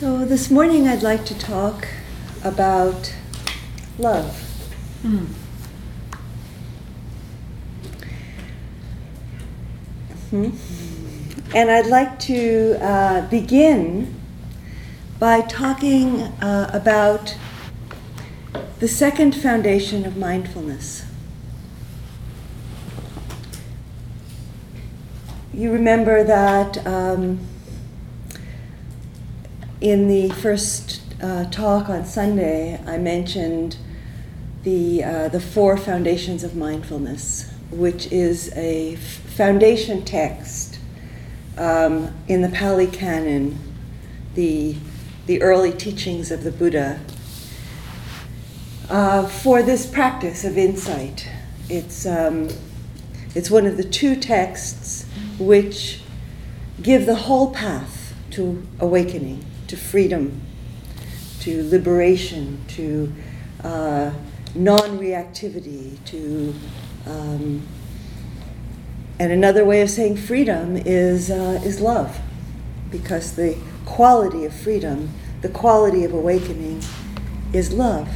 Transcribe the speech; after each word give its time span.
So, 0.00 0.24
this 0.24 0.50
morning 0.50 0.88
I'd 0.88 1.02
like 1.02 1.26
to 1.26 1.38
talk 1.38 1.86
about 2.42 3.14
love. 3.98 4.34
Mm. 5.02 5.26
Hmm? 10.30 11.54
And 11.54 11.70
I'd 11.70 11.88
like 11.88 12.18
to 12.20 12.78
uh, 12.80 13.28
begin 13.28 14.18
by 15.18 15.42
talking 15.42 16.22
uh, 16.40 16.70
about 16.72 17.36
the 18.78 18.88
second 18.88 19.34
foundation 19.34 20.06
of 20.06 20.16
mindfulness. 20.16 21.04
You 25.52 25.70
remember 25.70 26.24
that 26.24 26.86
um, 26.86 27.49
in 29.80 30.08
the 30.08 30.28
first 30.30 31.02
uh, 31.22 31.44
talk 31.50 31.88
on 31.88 32.04
Sunday, 32.04 32.82
I 32.86 32.98
mentioned 32.98 33.76
the, 34.62 35.02
uh, 35.02 35.28
the 35.28 35.40
four 35.40 35.76
foundations 35.76 36.44
of 36.44 36.54
mindfulness, 36.54 37.50
which 37.70 38.10
is 38.12 38.52
a 38.56 38.96
foundation 38.96 40.04
text 40.04 40.78
um, 41.56 42.14
in 42.28 42.42
the 42.42 42.48
Pali 42.48 42.86
Canon, 42.86 43.58
the, 44.34 44.76
the 45.26 45.40
early 45.40 45.72
teachings 45.72 46.30
of 46.30 46.44
the 46.44 46.50
Buddha, 46.50 47.00
uh, 48.90 49.26
for 49.26 49.62
this 49.62 49.86
practice 49.86 50.44
of 50.44 50.58
insight. 50.58 51.28
It's, 51.68 52.04
um, 52.04 52.48
it's 53.34 53.50
one 53.50 53.66
of 53.66 53.76
the 53.76 53.84
two 53.84 54.16
texts 54.16 55.06
which 55.38 56.02
give 56.82 57.06
the 57.06 57.14
whole 57.14 57.52
path 57.52 58.14
to 58.32 58.66
awakening, 58.78 59.44
to 59.70 59.76
freedom, 59.76 60.40
to 61.38 61.62
liberation, 61.70 62.60
to 62.66 63.12
uh, 63.62 64.10
non 64.54 64.98
reactivity, 64.98 65.96
to. 66.06 66.52
Um, 67.06 67.66
and 69.20 69.30
another 69.32 69.66
way 69.66 69.82
of 69.82 69.90
saying 69.90 70.16
freedom 70.16 70.78
is, 70.78 71.30
uh, 71.30 71.60
is 71.62 71.78
love, 71.78 72.18
because 72.90 73.36
the 73.36 73.56
quality 73.84 74.46
of 74.46 74.54
freedom, 74.54 75.10
the 75.42 75.50
quality 75.50 76.04
of 76.04 76.14
awakening, 76.14 76.82
is 77.52 77.70
love. 77.70 78.08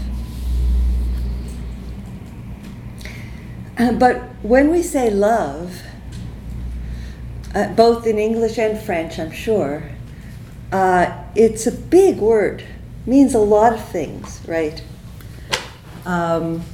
Uh, 3.76 3.92
but 3.92 4.22
when 4.42 4.70
we 4.70 4.82
say 4.82 5.10
love, 5.10 5.82
uh, 7.54 7.68
both 7.74 8.06
in 8.06 8.18
English 8.18 8.58
and 8.58 8.78
French, 8.78 9.18
I'm 9.18 9.30
sure, 9.30 9.90
uh, 10.74 11.24
it's 11.36 11.68
a 11.68 11.70
big 11.70 12.18
word. 12.18 12.64
means 13.06 13.32
a 13.32 13.38
lot 13.38 13.72
of 13.72 13.84
things, 13.90 14.40
right? 14.48 14.82
Um, 16.04 16.64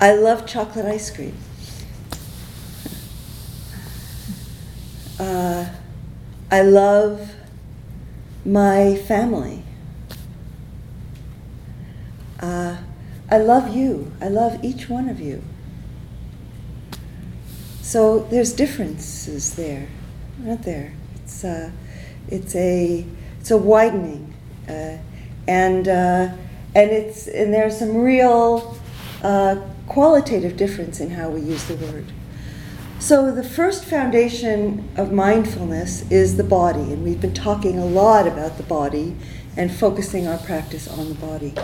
I 0.00 0.12
love 0.12 0.46
chocolate 0.46 0.86
ice 0.86 1.10
cream. 1.10 1.34
Uh, 5.18 5.68
I 6.48 6.62
love 6.62 7.34
my 8.44 8.94
family. 8.94 9.64
Uh, 12.38 12.76
I 13.28 13.38
love 13.38 13.74
you. 13.74 14.12
I 14.20 14.28
love 14.28 14.64
each 14.64 14.88
one 14.88 15.08
of 15.08 15.18
you. 15.18 15.42
So 17.82 18.20
there's 18.30 18.52
differences 18.52 19.56
there, 19.56 19.88
aren't 20.46 20.62
there? 20.62 20.92
It's, 21.22 21.44
uh, 21.44 21.70
it's, 22.28 22.54
a, 22.54 23.04
it's 23.40 23.50
a 23.50 23.56
widening. 23.56 24.32
Uh, 24.68 24.98
and, 25.48 25.88
uh, 25.88 26.32
and, 26.74 26.90
it's, 26.90 27.26
and 27.26 27.52
there's 27.52 27.78
some 27.78 27.96
real 27.96 28.78
uh, 29.22 29.56
qualitative 29.86 30.56
difference 30.56 31.00
in 31.00 31.10
how 31.10 31.30
we 31.30 31.40
use 31.40 31.64
the 31.64 31.74
word. 31.76 32.12
So, 32.98 33.30
the 33.30 33.44
first 33.44 33.84
foundation 33.84 34.88
of 34.96 35.12
mindfulness 35.12 36.10
is 36.10 36.38
the 36.38 36.44
body, 36.44 36.80
and 36.80 37.04
we've 37.04 37.20
been 37.20 37.34
talking 37.34 37.78
a 37.78 37.84
lot 37.84 38.26
about 38.26 38.56
the 38.56 38.62
body 38.62 39.14
and 39.56 39.70
focusing 39.70 40.26
our 40.26 40.38
practice 40.38 40.88
on 40.88 41.08
the 41.08 41.14
body. 41.14 41.54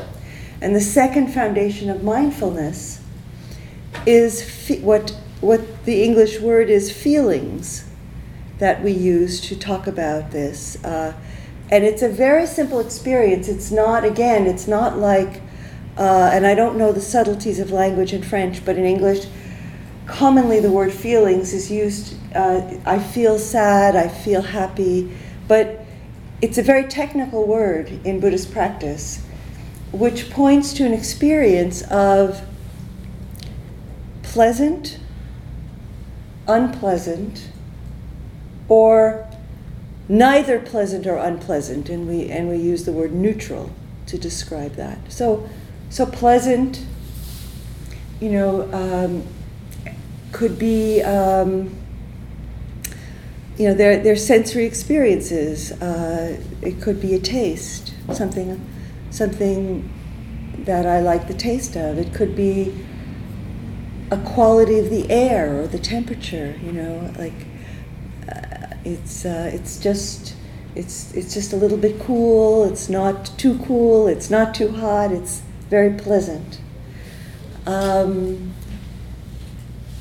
And 0.60 0.76
the 0.76 0.80
second 0.80 1.32
foundation 1.32 1.88
of 1.88 2.04
mindfulness 2.04 3.00
is 4.06 4.42
fe- 4.42 4.80
what, 4.80 5.16
what 5.40 5.84
the 5.84 6.02
English 6.02 6.38
word 6.40 6.68
is 6.68 6.92
feelings 6.92 7.91
that 8.58 8.82
we 8.82 8.92
use 8.92 9.40
to 9.40 9.56
talk 9.56 9.86
about 9.86 10.30
this. 10.30 10.82
Uh, 10.84 11.14
and 11.70 11.84
it's 11.84 12.02
a 12.02 12.08
very 12.08 12.46
simple 12.46 12.80
experience. 12.80 13.48
It's 13.48 13.70
not, 13.70 14.04
again, 14.04 14.46
it's 14.46 14.68
not 14.68 14.98
like, 14.98 15.40
uh, 15.96 16.30
and 16.32 16.46
I 16.46 16.54
don't 16.54 16.76
know 16.76 16.92
the 16.92 17.00
subtleties 17.00 17.58
of 17.58 17.70
language 17.70 18.12
in 18.12 18.22
French, 18.22 18.64
but 18.64 18.76
in 18.76 18.84
English, 18.84 19.26
commonly 20.06 20.60
the 20.60 20.70
word 20.70 20.92
feelings 20.92 21.52
is 21.52 21.70
used. 21.70 22.14
Uh, 22.34 22.76
I 22.84 22.98
feel 22.98 23.38
sad, 23.38 23.96
I 23.96 24.08
feel 24.08 24.42
happy, 24.42 25.16
but 25.48 25.80
it's 26.42 26.58
a 26.58 26.62
very 26.62 26.84
technical 26.84 27.46
word 27.46 27.88
in 28.04 28.20
Buddhist 28.20 28.52
practice, 28.52 29.24
which 29.92 30.30
points 30.30 30.72
to 30.74 30.84
an 30.84 30.92
experience 30.92 31.82
of 31.82 32.42
pleasant, 34.22 34.98
unpleasant, 36.48 37.51
or 38.72 39.28
neither 40.08 40.58
pleasant 40.58 41.06
or 41.06 41.18
unpleasant, 41.18 41.90
and 41.90 42.08
we 42.08 42.30
and 42.30 42.48
we 42.48 42.56
use 42.56 42.86
the 42.86 42.92
word 42.92 43.12
neutral 43.12 43.70
to 44.06 44.16
describe 44.16 44.76
that. 44.76 44.98
So, 45.12 45.46
so 45.90 46.06
pleasant, 46.06 46.82
you 48.18 48.30
know, 48.30 48.72
um, 48.72 49.24
could 50.32 50.58
be, 50.58 51.02
um, 51.02 51.76
you 53.58 53.68
know, 53.68 53.74
their 53.74 54.02
their 54.02 54.16
sensory 54.16 54.64
experiences. 54.64 55.72
Uh, 55.72 56.40
it 56.62 56.80
could 56.80 56.98
be 56.98 57.14
a 57.14 57.20
taste, 57.20 57.92
something, 58.14 58.58
something 59.10 59.92
that 60.64 60.86
I 60.86 61.00
like 61.00 61.28
the 61.28 61.34
taste 61.34 61.76
of. 61.76 61.98
It 61.98 62.14
could 62.14 62.34
be 62.34 62.72
a 64.10 64.16
quality 64.16 64.78
of 64.78 64.88
the 64.88 65.10
air 65.10 65.60
or 65.60 65.66
the 65.66 65.78
temperature. 65.78 66.58
You 66.64 66.72
know, 66.72 67.14
like 67.18 67.51
it's 68.84 69.24
uh, 69.24 69.50
it's 69.52 69.78
just 69.78 70.34
it's 70.74 71.12
it's 71.14 71.34
just 71.34 71.52
a 71.52 71.56
little 71.56 71.78
bit 71.78 72.00
cool. 72.00 72.64
It's 72.64 72.88
not 72.88 73.26
too 73.38 73.58
cool. 73.66 74.08
It's 74.08 74.30
not 74.30 74.54
too 74.54 74.72
hot. 74.72 75.12
It's 75.12 75.42
very 75.68 75.92
pleasant. 75.94 76.60
Um, 77.66 78.52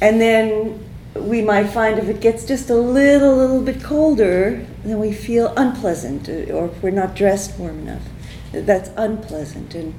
and 0.01 0.19
then 0.19 0.83
we 1.13 1.41
might 1.41 1.67
find 1.67 1.99
if 1.99 2.07
it 2.07 2.21
gets 2.21 2.45
just 2.45 2.69
a 2.69 2.75
little 2.75 3.35
little 3.35 3.61
bit 3.61 3.83
colder, 3.83 4.65
then 4.83 4.99
we 4.99 5.13
feel 5.13 5.53
unpleasant, 5.57 6.29
uh, 6.29 6.53
or 6.53 6.65
if 6.65 6.81
we're 6.81 6.91
not 6.91 7.15
dressed 7.15 7.59
warm 7.59 7.79
enough, 7.79 8.03
that's 8.51 8.89
unpleasant, 8.97 9.75
and 9.75 9.93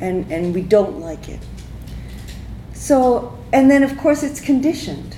and 0.00 0.30
and 0.30 0.54
we 0.54 0.62
don't 0.62 1.00
like 1.00 1.28
it. 1.28 1.40
So 2.74 3.38
and 3.52 3.70
then 3.70 3.82
of 3.82 3.96
course 3.96 4.22
it's 4.22 4.40
conditioned 4.40 5.16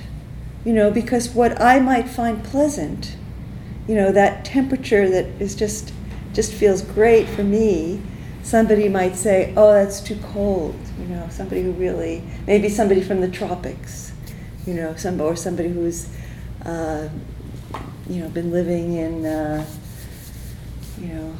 you 0.65 0.73
know, 0.73 0.91
because 0.91 1.29
what 1.29 1.59
I 1.61 1.79
might 1.79 2.07
find 2.09 2.43
pleasant, 2.43 3.15
you 3.87 3.95
know, 3.95 4.11
that 4.11 4.45
temperature 4.45 5.09
that 5.09 5.25
is 5.39 5.55
just 5.55 5.93
just 6.33 6.53
feels 6.53 6.81
great 6.81 7.27
for 7.27 7.43
me, 7.43 8.01
somebody 8.43 8.87
might 8.87 9.15
say, 9.15 9.53
"Oh, 9.57 9.73
that's 9.73 9.99
too 10.01 10.17
cold," 10.33 10.75
you 10.99 11.07
know, 11.07 11.27
somebody 11.29 11.63
who 11.63 11.71
really 11.71 12.23
maybe 12.45 12.69
somebody 12.69 13.01
from 13.01 13.21
the 13.21 13.29
tropics, 13.29 14.11
you 14.65 14.73
know, 14.73 14.95
some 14.95 15.19
or 15.19 15.35
somebody 15.35 15.69
who's 15.69 16.09
uh, 16.65 17.09
you 18.09 18.21
know 18.21 18.29
been 18.29 18.51
living 18.51 18.93
in 18.93 19.25
uh, 19.25 19.65
you 20.99 21.07
know 21.07 21.35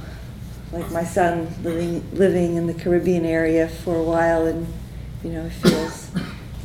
like 0.71 0.89
my 0.91 1.03
son 1.03 1.47
living 1.63 2.03
living 2.13 2.55
in 2.55 2.67
the 2.67 2.73
Caribbean 2.73 3.25
area 3.25 3.67
for 3.67 3.95
a 3.95 4.03
while 4.03 4.45
and 4.45 4.67
you 5.23 5.31
know 5.31 5.45
it 5.45 5.51
feels 5.51 6.11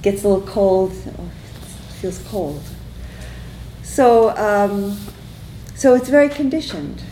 gets 0.02 0.24
a 0.24 0.28
little 0.28 0.46
cold 0.46 0.92
feels 2.04 2.22
cold. 2.28 2.62
So, 3.82 4.36
um, 4.36 4.98
so 5.74 5.94
it's 5.94 6.10
very 6.10 6.28
conditioned. 6.28 7.02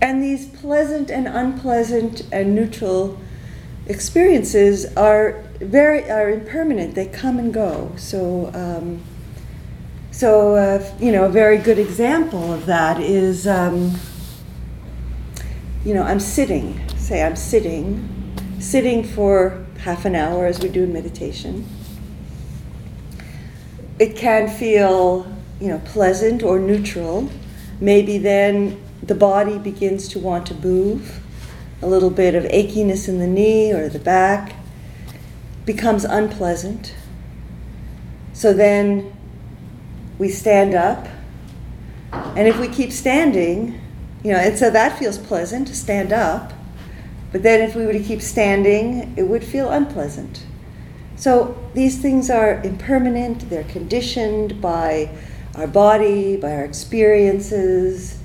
And 0.00 0.20
these 0.20 0.46
pleasant 0.46 1.08
and 1.08 1.28
unpleasant 1.28 2.26
and 2.32 2.52
neutral 2.52 3.16
experiences 3.86 4.86
are 4.96 5.44
very 5.60 6.10
are 6.10 6.30
impermanent. 6.30 6.96
They 6.96 7.06
come 7.06 7.38
and 7.38 7.54
go. 7.54 7.92
So, 7.96 8.50
um, 8.54 9.02
so 10.10 10.56
uh, 10.56 10.96
you 10.98 11.12
know, 11.12 11.26
a 11.26 11.28
very 11.28 11.58
good 11.58 11.78
example 11.78 12.52
of 12.52 12.66
that 12.66 13.00
is, 13.00 13.46
um, 13.46 13.94
you 15.84 15.94
know, 15.94 16.02
I'm 16.02 16.18
sitting. 16.18 16.80
Say 16.96 17.22
I'm 17.22 17.36
sitting, 17.36 18.34
sitting 18.58 19.04
for 19.04 19.64
half 19.78 20.04
an 20.04 20.16
hour 20.16 20.46
as 20.46 20.58
we 20.58 20.68
do 20.68 20.82
in 20.82 20.92
meditation 20.92 21.68
it 24.02 24.16
can 24.16 24.48
feel 24.48 25.26
you 25.60 25.68
know 25.68 25.80
pleasant 25.84 26.42
or 26.42 26.58
neutral 26.58 27.30
maybe 27.80 28.18
then 28.18 28.80
the 29.02 29.14
body 29.14 29.58
begins 29.58 30.08
to 30.08 30.18
want 30.18 30.46
to 30.46 30.54
move. 30.54 31.20
A 31.82 31.86
little 31.86 32.10
bit 32.10 32.34
of 32.36 32.44
achiness 32.44 33.08
in 33.08 33.18
the 33.18 33.26
knee 33.26 33.72
or 33.72 33.88
the 33.88 33.98
back 33.98 34.54
becomes 35.66 36.04
unpleasant. 36.04 36.94
So 38.32 38.52
then 38.52 39.12
we 40.18 40.28
stand 40.28 40.74
up. 40.74 41.08
And 42.12 42.46
if 42.46 42.58
we 42.60 42.68
keep 42.68 42.92
standing, 42.92 43.80
you 44.22 44.32
know, 44.32 44.38
and 44.38 44.56
so 44.56 44.70
that 44.70 44.98
feels 44.98 45.18
pleasant 45.18 45.66
to 45.68 45.74
stand 45.74 46.12
up. 46.12 46.52
But 47.32 47.42
then 47.42 47.68
if 47.68 47.74
we 47.74 47.84
were 47.84 47.92
to 47.92 48.02
keep 48.02 48.22
standing, 48.22 49.14
it 49.16 49.24
would 49.24 49.42
feel 49.42 49.70
unpleasant. 49.70 50.46
So 51.22 51.56
these 51.72 52.00
things 52.00 52.30
are 52.30 52.60
impermanent, 52.64 53.48
they're 53.48 53.62
conditioned 53.62 54.60
by 54.60 55.08
our 55.54 55.68
body, 55.68 56.36
by 56.36 56.50
our 56.50 56.64
experiences. 56.64 58.18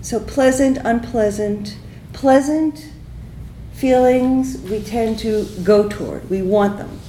So 0.00 0.18
pleasant, 0.18 0.78
unpleasant, 0.78 1.76
pleasant 2.14 2.90
feelings 3.74 4.62
we 4.62 4.82
tend 4.82 5.18
to 5.18 5.44
go 5.62 5.90
toward. 5.90 6.30
We 6.30 6.40
want 6.40 6.78
them. 6.78 7.00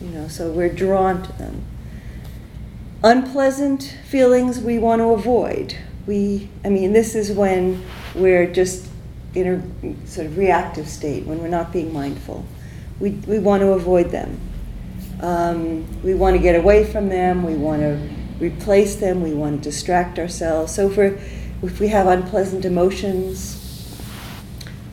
You 0.00 0.10
know, 0.10 0.28
so 0.28 0.52
we're 0.52 0.72
drawn 0.72 1.24
to 1.24 1.32
them. 1.32 1.64
Unpleasant 3.02 3.98
feelings 4.08 4.60
we 4.60 4.78
want 4.78 5.00
to 5.00 5.06
avoid. 5.06 5.76
We 6.06 6.48
I 6.64 6.68
mean 6.68 6.92
this 6.92 7.16
is 7.16 7.32
when 7.32 7.84
we're 8.14 8.46
just 8.46 8.86
in 9.34 9.48
a 9.82 10.06
sort 10.06 10.28
of 10.28 10.38
reactive 10.38 10.86
state, 10.86 11.26
when 11.26 11.40
we're 11.42 11.48
not 11.48 11.72
being 11.72 11.92
mindful. 11.92 12.46
We, 13.00 13.10
we 13.10 13.38
want 13.38 13.60
to 13.62 13.72
avoid 13.72 14.10
them. 14.10 14.40
Um, 15.20 16.02
we 16.02 16.14
want 16.14 16.36
to 16.36 16.42
get 16.42 16.56
away 16.56 16.84
from 16.84 17.08
them. 17.08 17.42
We 17.42 17.54
want 17.54 17.82
to 17.82 18.08
replace 18.40 18.96
them. 18.96 19.22
We 19.22 19.34
want 19.34 19.62
to 19.62 19.70
distract 19.70 20.18
ourselves. 20.18 20.74
So 20.74 20.90
if, 20.90 20.98
if 21.62 21.80
we 21.80 21.88
have 21.88 22.06
unpleasant 22.06 22.64
emotions, 22.64 23.58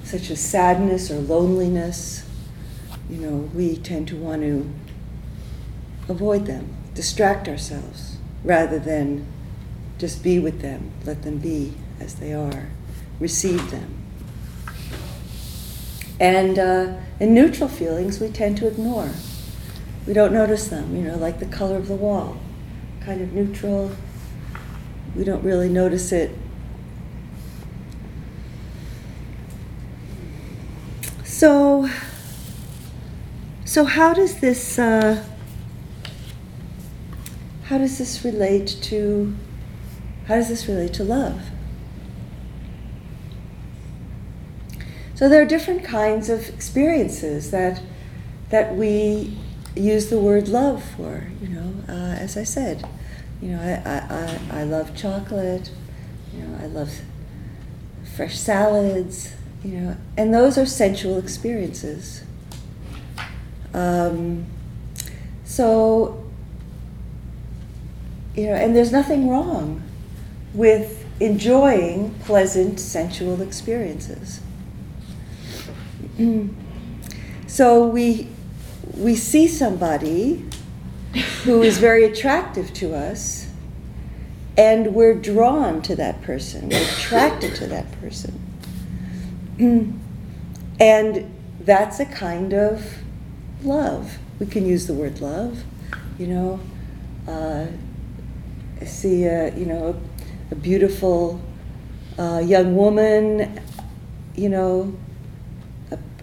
such 0.04 0.30
as 0.30 0.40
sadness 0.40 1.12
or 1.12 1.20
loneliness, 1.20 2.28
you 3.10 3.18
know, 3.18 3.50
we 3.54 3.78
tend 3.78 4.08
to 4.10 4.16
want 4.16 4.42
to 4.42 4.72
avoid 6.08 6.46
them, 6.46 6.76
distract 6.94 7.48
ourselves, 7.48 8.18
rather 8.44 8.80
than 8.80 9.28
just 9.98 10.24
be 10.24 10.40
with 10.40 10.62
them, 10.62 10.92
let 11.06 11.24
them 11.24 11.38
be 11.38 11.74
as 12.00 12.16
they 12.16 12.34
are, 12.34 12.70
receive 13.20 13.72
them. 13.72 14.05
And, 16.20 16.58
uh, 16.58 16.94
and 17.20 17.34
neutral 17.34 17.70
feelings 17.70 18.20
we 18.20 18.30
tend 18.30 18.58
to 18.58 18.68
ignore. 18.68 19.10
We 20.08 20.14
don't 20.14 20.34
notice 20.34 20.68
them, 20.68 20.96
you 20.96 21.02
know, 21.02 21.18
like 21.18 21.40
the 21.40 21.46
color 21.46 21.78
of 21.78 21.88
the 21.88 21.96
wall, 21.96 22.38
kind 23.02 23.22
of 23.22 23.34
neutral. 23.34 23.92
We 25.16 25.24
don't 25.24 25.44
really 25.44 25.70
notice 25.70 26.12
it. 26.12 26.32
So, 31.24 31.90
so 33.66 33.84
how 33.84 34.14
does 34.14 34.40
this 34.40 34.80
uh, 34.80 35.22
how 37.64 37.78
does 37.78 37.98
this 37.98 38.24
relate 38.24 38.68
to 38.84 39.36
how 40.28 40.36
does 40.36 40.50
this 40.50 40.68
relate 40.68 40.94
to 40.94 41.04
love? 41.04 41.42
So 45.16 45.30
there 45.30 45.42
are 45.42 45.46
different 45.46 45.84
kinds 45.84 46.30
of 46.30 46.50
experiences 46.50 47.52
that 47.52 47.82
that 48.50 48.76
we 48.76 49.38
use 49.76 50.10
the 50.10 50.20
word 50.20 50.48
love 50.50 50.84
for. 50.84 51.28
You 51.42 51.48
know, 51.48 51.74
uh, 51.88 52.16
as 52.20 52.38
I 52.38 52.44
said, 52.44 52.88
you 53.42 53.50
know, 53.50 53.60
I, 53.60 53.90
I, 53.90 54.60
I, 54.60 54.62
I 54.62 54.64
love 54.64 54.96
chocolate. 54.96 55.72
You 56.34 56.44
know, 56.44 56.60
I 56.62 56.68
love 56.68 56.92
fresh 58.16 58.38
salads. 58.38 59.34
You 59.64 59.72
know, 59.72 59.98
and 60.18 60.34
those 60.34 60.58
are 60.58 60.66
sensual 60.66 61.18
experiences. 61.18 62.24
Um, 63.74 64.46
so, 65.44 66.24
you 68.36 68.48
know, 68.48 68.54
and 68.54 68.76
there's 68.76 68.92
nothing 68.92 69.30
wrong 69.30 69.82
with 70.54 71.06
enjoying 71.20 72.14
pleasant 72.26 72.80
sensual 72.80 73.42
experiences. 73.42 74.42
So 77.48 77.88
we 77.88 78.28
we 78.96 79.16
see 79.16 79.48
somebody 79.48 80.46
who 81.44 81.62
is 81.62 81.78
very 81.78 82.06
attractive 82.06 82.74
to 82.74 82.94
us 82.94 83.48
and 84.58 84.94
we're 84.94 85.14
drawn 85.14 85.82
to 85.82 85.96
that 85.96 86.22
person. 86.22 86.70
We're 86.70 86.82
attracted 86.82 87.56
to 87.56 87.68
that 87.68 87.92
person. 88.00 88.42
And 90.80 91.34
that's 91.62 92.00
a 92.00 92.06
kind 92.06 92.54
of 92.54 92.98
love. 93.64 94.18
We 94.40 94.46
can 94.46 94.66
use 94.66 94.88
the 94.88 94.94
word 94.94 95.22
love 95.22 95.64
you 96.18 96.28
know? 96.28 96.60
Uh, 97.28 97.68
see 98.86 99.26
a, 99.26 99.56
you 99.56 99.66
know 99.66 100.00
a, 100.52 100.54
a 100.54 100.56
beautiful 100.56 101.42
uh, 102.20 102.42
young 102.46 102.76
woman 102.76 103.60
you 104.36 104.48
know 104.48 104.96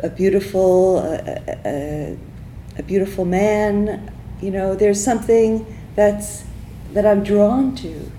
a, 0.02 0.06
a 0.06 0.10
beautiful, 0.10 0.98
a, 0.98 2.16
a 2.78 2.82
beautiful 2.82 3.24
man. 3.24 4.10
You 4.40 4.50
know, 4.50 4.74
there's 4.74 5.02
something 5.02 5.66
that's 5.94 6.44
that 6.92 7.06
I'm 7.06 7.22
drawn 7.24 7.74
to. 7.76 8.10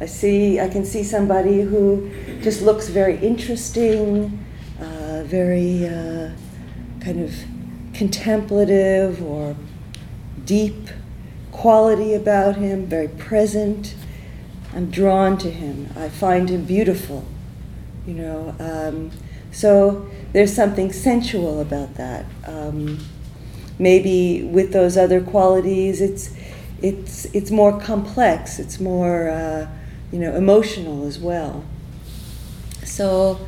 I 0.00 0.06
see, 0.06 0.60
I 0.60 0.68
can 0.68 0.84
see 0.84 1.02
somebody 1.02 1.62
who 1.62 2.10
just 2.42 2.62
looks 2.62 2.88
very 2.88 3.16
interesting, 3.18 4.44
uh, 4.80 5.22
very 5.24 5.86
uh, 5.86 6.30
kind 7.00 7.20
of 7.22 7.34
contemplative 7.94 9.22
or 9.22 9.56
deep 10.44 10.88
quality 11.50 12.12
about 12.14 12.56
him, 12.56 12.86
very 12.86 13.08
present. 13.08 13.94
I'm 14.74 14.90
drawn 14.90 15.38
to 15.38 15.50
him. 15.50 15.88
I 15.96 16.10
find 16.10 16.50
him 16.50 16.64
beautiful, 16.64 17.24
you 18.06 18.14
know. 18.14 18.54
Um, 18.58 19.10
so 19.56 20.06
there's 20.34 20.52
something 20.52 20.92
sensual 20.92 21.62
about 21.62 21.94
that. 21.94 22.26
Um, 22.44 22.98
maybe 23.78 24.42
with 24.42 24.70
those 24.70 24.98
other 24.98 25.22
qualities, 25.22 26.02
it's 26.02 26.36
it's 26.82 27.24
it's 27.32 27.50
more 27.50 27.80
complex. 27.80 28.58
It's 28.58 28.78
more 28.78 29.30
uh, 29.30 29.66
you 30.12 30.18
know 30.18 30.34
emotional 30.34 31.06
as 31.06 31.18
well. 31.18 31.64
So 32.84 33.40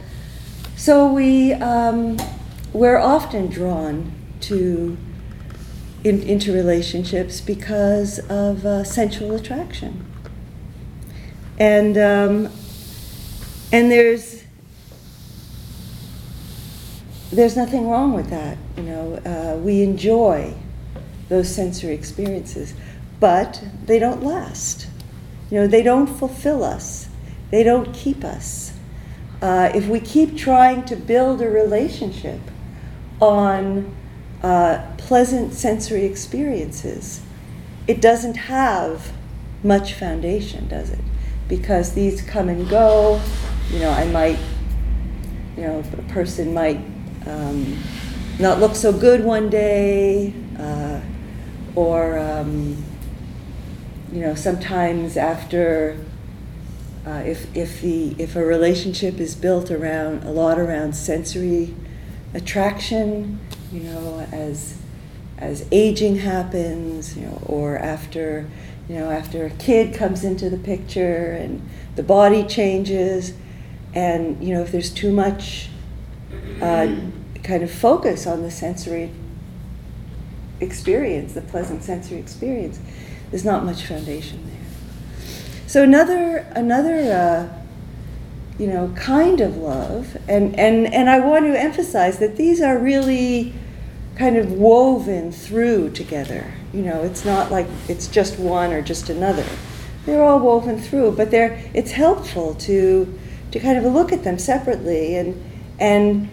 so 0.77 1.13
we 1.13 1.53
um, 1.53 2.17
we're 2.73 2.97
often 2.97 3.49
drawn 3.49 4.11
to 4.49 4.97
in, 6.05 6.23
into 6.23 6.55
relationships 6.55 7.43
because 7.43 8.19
of 8.31 8.65
uh, 8.65 8.83
sensual 8.83 9.35
attraction. 9.35 10.07
And 11.59 11.99
um, 11.99 12.51
and 13.71 13.93
there's 13.93 14.38
there's 17.31 17.57
nothing 17.57 17.89
wrong 17.89 18.13
with 18.13 18.31
that. 18.31 18.57
You 18.77 18.83
know, 18.85 19.15
uh, 19.25 19.59
we 19.59 19.83
enjoy 19.83 20.55
those 21.29 21.55
sensory 21.55 21.95
experiences, 21.95 22.75
but 23.21 23.63
they 23.85 23.99
don't 23.99 24.23
last. 24.23 24.89
You 25.51 25.61
know, 25.61 25.67
they 25.67 25.83
don't 25.83 26.07
fulfill 26.07 26.65
us. 26.65 27.09
They 27.51 27.63
don't 27.63 27.93
keep 27.95 28.25
us. 28.25 28.73
Uh, 29.41 29.71
if 29.75 29.87
we 29.87 30.01
keep 30.01 30.37
trying 30.37 30.85
to 30.87 30.97
build 30.97 31.41
a 31.41 31.49
relationship 31.49 32.41
on 33.21 33.95
uh, 34.43 34.85
pleasant 34.97 35.53
sensory 35.53 36.05
experiences, 36.05 37.21
it 37.87 38.01
doesn't 38.01 38.35
have 38.35 39.13
much 39.63 39.95
foundation, 39.95 40.69
does 40.69 40.91
it? 40.91 40.99
Because 41.49 41.95
these 41.95 42.23
come 42.23 42.49
and 42.49 42.69
go. 42.69 43.21
You 43.71 43.81
know, 43.81 43.91
I 43.91 44.05
might, 44.07 44.39
you 45.57 45.63
know, 45.63 45.83
a 45.93 46.13
person 46.13 46.53
might 46.53 46.81
um, 47.29 47.79
not 48.39 48.61
look 48.61 48.75
so 48.75 48.93
good 48.93 49.25
one 49.25 49.51
day, 49.51 50.33
uh, 50.59 51.01
or 51.75 52.19
um, 52.19 52.83
you 54.13 54.21
know, 54.21 54.35
sometimes 54.35 55.17
after. 55.17 55.97
Uh, 57.07 57.23
if, 57.25 57.57
if, 57.57 57.81
the, 57.81 58.15
if 58.19 58.37
a 58.37 58.45
relationship 58.45 59.19
is 59.19 59.35
built 59.35 59.71
around 59.71 60.25
a 60.25 60.31
lot 60.31 60.59
around 60.59 60.95
sensory 60.95 61.75
attraction, 62.35 63.41
you 63.73 63.81
know, 63.81 64.27
as 64.33 64.77
as 65.39 65.67
aging 65.71 66.17
happens, 66.17 67.17
you 67.17 67.25
know, 67.25 67.41
or 67.47 67.79
after, 67.79 68.49
you 68.89 68.97
know, 68.97 69.11
after 69.11 69.47
a 69.47 69.51
kid 69.51 69.95
comes 69.95 70.25
into 70.25 70.51
the 70.51 70.59
picture 70.59 71.31
and 71.33 71.67
the 71.95 72.03
body 72.03 72.43
changes, 72.45 73.35
and 73.95 74.43
you 74.43 74.53
know, 74.53 74.63
if 74.63 74.73
there's 74.73 74.91
too 74.91 75.13
much 75.13 75.71
uh, 76.61 76.93
kind 77.49 77.63
of 77.63 77.71
focus 77.71 78.27
on 78.27 78.43
the 78.43 78.51
sensory 78.51 79.11
experience, 80.61 81.33
the 81.33 81.41
pleasant 81.41 81.83
sensory 81.83 82.19
experience, 82.19 82.79
there's 83.31 83.45
not 83.45 83.65
much 83.65 83.85
foundation 83.85 84.45
there. 84.47 85.67
so 85.67 85.83
another 85.83 86.47
another 86.55 86.95
uh, 87.11 87.49
you 88.59 88.67
know 88.67 88.93
kind 88.95 89.41
of 89.41 89.57
love, 89.57 90.19
and 90.29 90.59
and 90.61 90.93
and 90.93 91.09
I 91.09 91.21
want 91.21 91.47
to 91.47 91.59
emphasize 91.59 92.19
that 92.19 92.37
these 92.37 92.61
are 92.61 92.79
really 92.79 93.55
kind 94.17 94.37
of 94.37 94.53
woven 94.53 95.33
through 95.33 95.91
together. 95.93 96.53
You 96.75 96.83
know, 96.83 97.03
it's 97.03 97.25
not 97.25 97.51
like 97.51 97.67
it's 97.89 98.09
just 98.09 98.39
one 98.39 98.75
or 98.75 98.83
just 98.83 99.09
another. 99.09 99.47
They're 100.05 100.23
all 100.23 100.41
woven 100.41 100.79
through, 100.79 101.13
but 101.13 101.31
they're 101.31 101.59
it's 101.73 101.93
helpful 101.93 102.55
to 102.57 103.19
to 103.53 103.59
kind 103.59 103.79
of 103.79 103.91
look 103.91 104.13
at 104.13 104.23
them 104.23 104.39
separately 104.39 105.17
and 105.17 105.43
and 105.79 106.29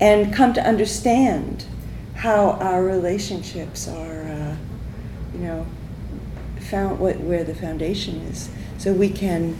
and 0.00 0.32
come 0.32 0.52
to 0.54 0.66
understand 0.66 1.66
how 2.16 2.52
our 2.52 2.82
relationships 2.82 3.86
are, 3.86 4.22
uh, 4.22 4.56
you 5.34 5.40
know, 5.40 5.66
found 6.60 6.98
what 6.98 7.20
where 7.20 7.44
the 7.44 7.54
foundation 7.54 8.16
is, 8.22 8.50
so 8.78 8.92
we 8.92 9.10
can 9.10 9.56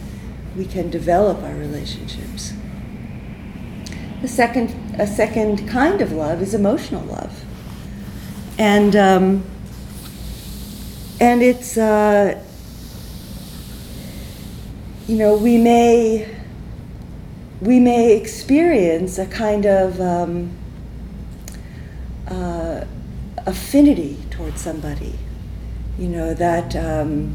we 0.56 0.64
can 0.64 0.90
develop 0.90 1.42
our 1.42 1.54
relationships. 1.54 2.52
The 4.22 4.28
second 4.28 4.74
a 4.98 5.06
second 5.06 5.68
kind 5.68 6.00
of 6.00 6.12
love 6.12 6.42
is 6.42 6.54
emotional 6.54 7.04
love, 7.04 7.44
and 8.58 8.96
um, 8.96 9.44
and 11.20 11.42
it's 11.42 11.76
uh, 11.76 12.42
you 15.06 15.16
know 15.16 15.36
we 15.36 15.58
may 15.58 16.39
we 17.60 17.78
may 17.78 18.16
experience 18.16 19.18
a 19.18 19.26
kind 19.26 19.66
of 19.66 20.00
um, 20.00 20.50
uh, 22.26 22.84
affinity 23.46 24.18
towards 24.30 24.60
somebody. 24.60 25.18
You 25.98 26.08
know, 26.08 26.32
that 26.34 26.74
um, 26.74 27.34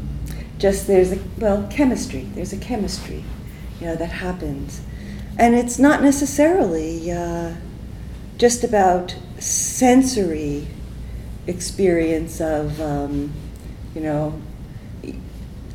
just 0.58 0.86
there's 0.88 1.12
a, 1.12 1.18
well, 1.38 1.68
chemistry, 1.70 2.22
there's 2.34 2.52
a 2.52 2.56
chemistry, 2.56 3.22
you 3.80 3.86
know, 3.86 3.94
that 3.94 4.10
happens. 4.10 4.80
And 5.38 5.54
it's 5.54 5.78
not 5.78 6.02
necessarily 6.02 7.12
uh, 7.12 7.54
just 8.38 8.64
about 8.64 9.14
sensory 9.38 10.66
experience 11.46 12.40
of, 12.40 12.80
um, 12.80 13.32
you 13.94 14.00
know, 14.00 14.40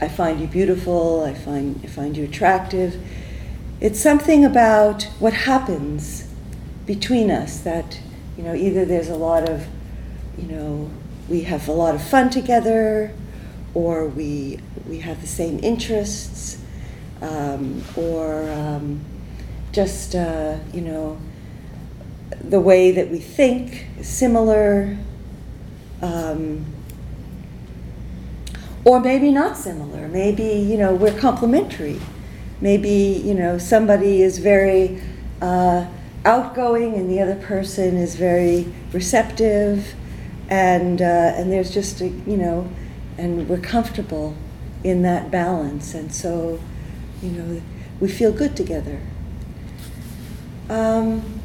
I 0.01 0.09
find 0.09 0.41
you 0.41 0.47
beautiful, 0.47 1.23
I 1.23 1.35
find, 1.35 1.79
I 1.83 1.87
find 1.87 2.17
you 2.17 2.25
attractive 2.25 3.01
it's 3.81 3.99
something 3.99 4.45
about 4.45 5.03
what 5.17 5.33
happens 5.33 6.27
between 6.85 7.31
us 7.31 7.59
that, 7.61 7.99
you 8.37 8.43
know, 8.43 8.53
either 8.53 8.85
there's 8.85 9.09
a 9.09 9.15
lot 9.15 9.49
of, 9.49 9.65
you 10.37 10.47
know, 10.47 10.89
we 11.27 11.41
have 11.41 11.67
a 11.67 11.71
lot 11.71 11.95
of 11.95 12.03
fun 12.03 12.29
together, 12.29 13.11
or 13.73 14.07
we, 14.07 14.59
we 14.87 14.99
have 14.99 15.19
the 15.21 15.27
same 15.27 15.57
interests, 15.63 16.61
um, 17.23 17.83
or 17.95 18.47
um, 18.51 18.99
just, 19.71 20.13
uh, 20.13 20.57
you 20.71 20.81
know, 20.81 21.19
the 22.39 22.59
way 22.59 22.91
that 22.91 23.09
we 23.09 23.17
think 23.17 23.87
is 23.97 24.07
similar, 24.07 24.95
um, 26.03 26.63
or 28.85 28.99
maybe 28.99 29.31
not 29.31 29.57
similar. 29.57 30.07
Maybe, 30.07 30.43
you 30.43 30.77
know, 30.77 30.93
we're 30.93 31.17
complementary 31.17 31.99
maybe 32.61 33.21
you 33.25 33.33
know 33.33 33.57
somebody 33.57 34.21
is 34.21 34.37
very 34.37 35.01
uh, 35.41 35.85
outgoing 36.23 36.93
and 36.93 37.09
the 37.09 37.19
other 37.19 37.35
person 37.35 37.97
is 37.97 38.15
very 38.15 38.71
receptive 38.93 39.95
and 40.49 41.01
uh, 41.01 41.33
and 41.35 41.51
there's 41.51 41.73
just 41.73 42.01
a 42.01 42.07
you 42.07 42.37
know 42.37 42.69
and 43.17 43.47
we're 43.47 43.59
comfortable 43.59 44.35
in 44.83 45.01
that 45.03 45.31
balance. 45.31 45.93
And 45.93 46.13
so 46.13 46.59
you 47.21 47.29
know 47.29 47.61
we 47.99 48.07
feel 48.09 48.31
good 48.31 48.55
together. 48.55 48.99
Um, 50.69 51.39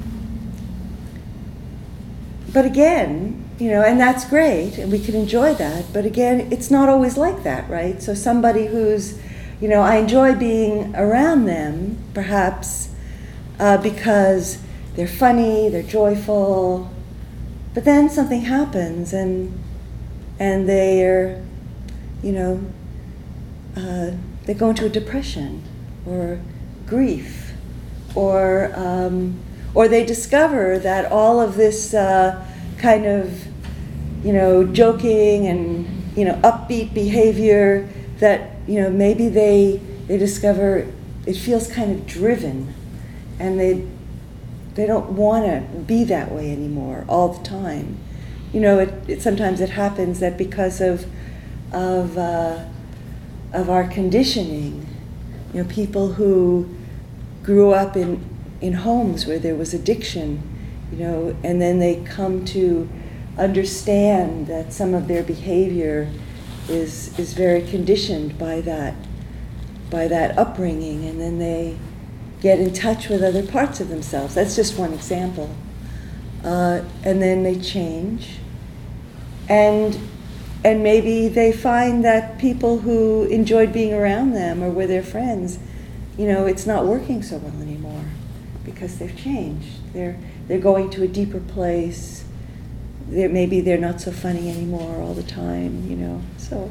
but 2.53 2.65
again 2.65 3.43
you 3.59 3.71
know 3.71 3.83
and 3.83 3.99
that's 3.99 4.25
great 4.25 4.79
and 4.79 4.91
we 4.91 4.99
can 4.99 5.15
enjoy 5.15 5.55
that. 5.55 5.93
But 5.93 6.05
again 6.05 6.53
it's 6.53 6.71
not 6.71 6.89
always 6.89 7.17
like 7.17 7.43
that 7.45 7.69
right? 7.71 8.03
So 8.03 8.13
somebody 8.15 8.67
who's 8.67 9.19
you 9.61 9.69
know, 9.69 9.81
I 9.81 9.97
enjoy 9.97 10.35
being 10.35 10.95
around 10.95 11.47
them, 11.47 11.99
perhaps 12.13 12.91
uh, 13.59 13.79
because 13.79 14.59
they're 14.95 15.09
funny, 15.09 15.69
they're 15.69 15.83
joyful, 15.83 16.91
but 17.75 17.85
then 17.85 18.09
something 18.09 18.43
happens 18.43 19.13
and 19.13 19.63
and 20.39 20.69
they're, 20.69 21.43
you 22.23 22.33
know, 22.33 22.61
uh, 23.77 24.11
they 24.45 24.53
go 24.53 24.71
into 24.71 24.85
a 24.85 24.89
depression 24.89 25.63
or 26.07 26.41
grief, 26.87 27.53
or 28.15 28.73
um, 28.75 29.39
or 29.75 29.89
they 29.89 30.05
discover 30.05 30.79
that 30.79 31.11
all 31.11 31.41
of 31.41 31.57
this 31.57 31.95
uh, 31.95 32.47
kind 32.79 33.07
of, 33.07 33.47
you 34.23 34.33
know, 34.35 34.65
joking 34.65 35.47
and 35.47 35.87
you 36.17 36.27
know 36.27 36.35
upbeat 36.43 36.93
behavior 36.93 37.89
that 38.19 38.56
you 38.67 38.81
know, 38.81 38.91
maybe 38.91 39.29
they, 39.29 39.81
they 40.07 40.19
discover 40.19 40.93
it 41.27 41.37
feels 41.37 41.71
kind 41.71 41.91
of 41.93 42.07
driven 42.07 42.73
and 43.39 43.59
they, 43.59 43.87
they 44.75 44.87
don't 44.87 45.11
want 45.11 45.45
to 45.45 45.79
be 45.81 46.05
that 46.05 46.31
way 46.31 46.53
anymore 46.53 47.05
all 47.09 47.29
the 47.29 47.45
time. 47.45 47.99
You 48.53 48.61
know, 48.61 48.79
it, 48.79 48.95
it 49.09 49.23
sometimes 49.23 49.61
it 49.61 49.71
happens 49.71 50.21
that 50.21 50.39
because 50.39 50.81
of, 50.81 51.07
of, 51.73 52.17
uh, 52.17 52.65
of 53.53 53.69
our 53.69 53.89
conditioning, 53.89 54.87
you 55.53 55.63
know, 55.63 55.69
people 55.69 56.13
who 56.13 56.69
grew 57.43 57.73
up 57.73 57.97
in, 57.97 58.25
in 58.61 58.73
homes 58.73 59.27
where 59.27 59.39
there 59.39 59.55
was 59.55 59.75
addiction, 59.75 60.43
you 60.93 60.99
know, 60.99 61.37
and 61.43 61.61
then 61.61 61.79
they 61.81 62.03
come 62.05 62.45
to 62.45 62.89
understand 63.37 64.47
that 64.47 64.73
some 64.73 64.95
of 64.95 65.09
their 65.09 65.23
behavior 65.23 66.11
is 66.69 67.19
is 67.19 67.33
very 67.35 67.63
conditioned 67.63 68.39
by 68.39 68.61
that 68.61 68.95
by 69.91 70.09
that 70.09 70.37
upbringing 70.37 71.05
and 71.05 71.21
then 71.21 71.39
they 71.39 71.77
get 72.41 72.59
in 72.59 72.73
touch 72.73 73.09
with 73.09 73.23
other 73.23 73.43
parts 73.43 73.81
of 73.81 73.89
themselves. 73.89 74.35
That's 74.35 74.55
just 74.57 74.79
one 74.79 74.93
example. 74.93 75.55
Uh, 76.45 76.83
and 77.03 77.23
then 77.23 77.43
they 77.43 77.59
change. 77.59 78.39
And 79.49 79.99
and 80.65 80.83
maybe 80.83 81.29
they 81.29 81.53
find 81.53 82.05
that 82.05 82.39
people 82.39 82.81
who 82.81 83.25
enjoyed 83.25 83.73
being 83.73 83.95
around 83.95 84.33
them 84.33 84.63
or 84.63 84.71
were 84.71 84.87
their 84.87 85.03
friends 85.03 85.59
you 86.19 86.27
know 86.27 86.47
it's 86.47 86.67
not 86.67 86.87
working 86.87 87.23
so 87.23 87.37
well 87.37 87.63
anymore 87.63 88.05
because 88.65 88.99
they've 88.99 89.17
changed. 89.17 89.93
They're 89.93 90.19
they're 90.49 90.59
going 90.59 90.91
to 90.91 91.03
a 91.03 91.09
deeper 91.09 91.41
place. 91.41 92.25
They're, 93.09 93.29
maybe 93.29 93.61
they're 93.61 93.79
not 93.79 94.01
so 94.01 94.11
funny 94.11 94.51
anymore 94.51 95.01
all 95.01 95.15
the 95.15 95.23
time, 95.23 95.89
you 95.89 95.97
know. 95.97 96.23
So, 96.49 96.71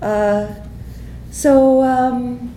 uh, 0.00 0.54
so 1.30 1.82
um, 1.82 2.54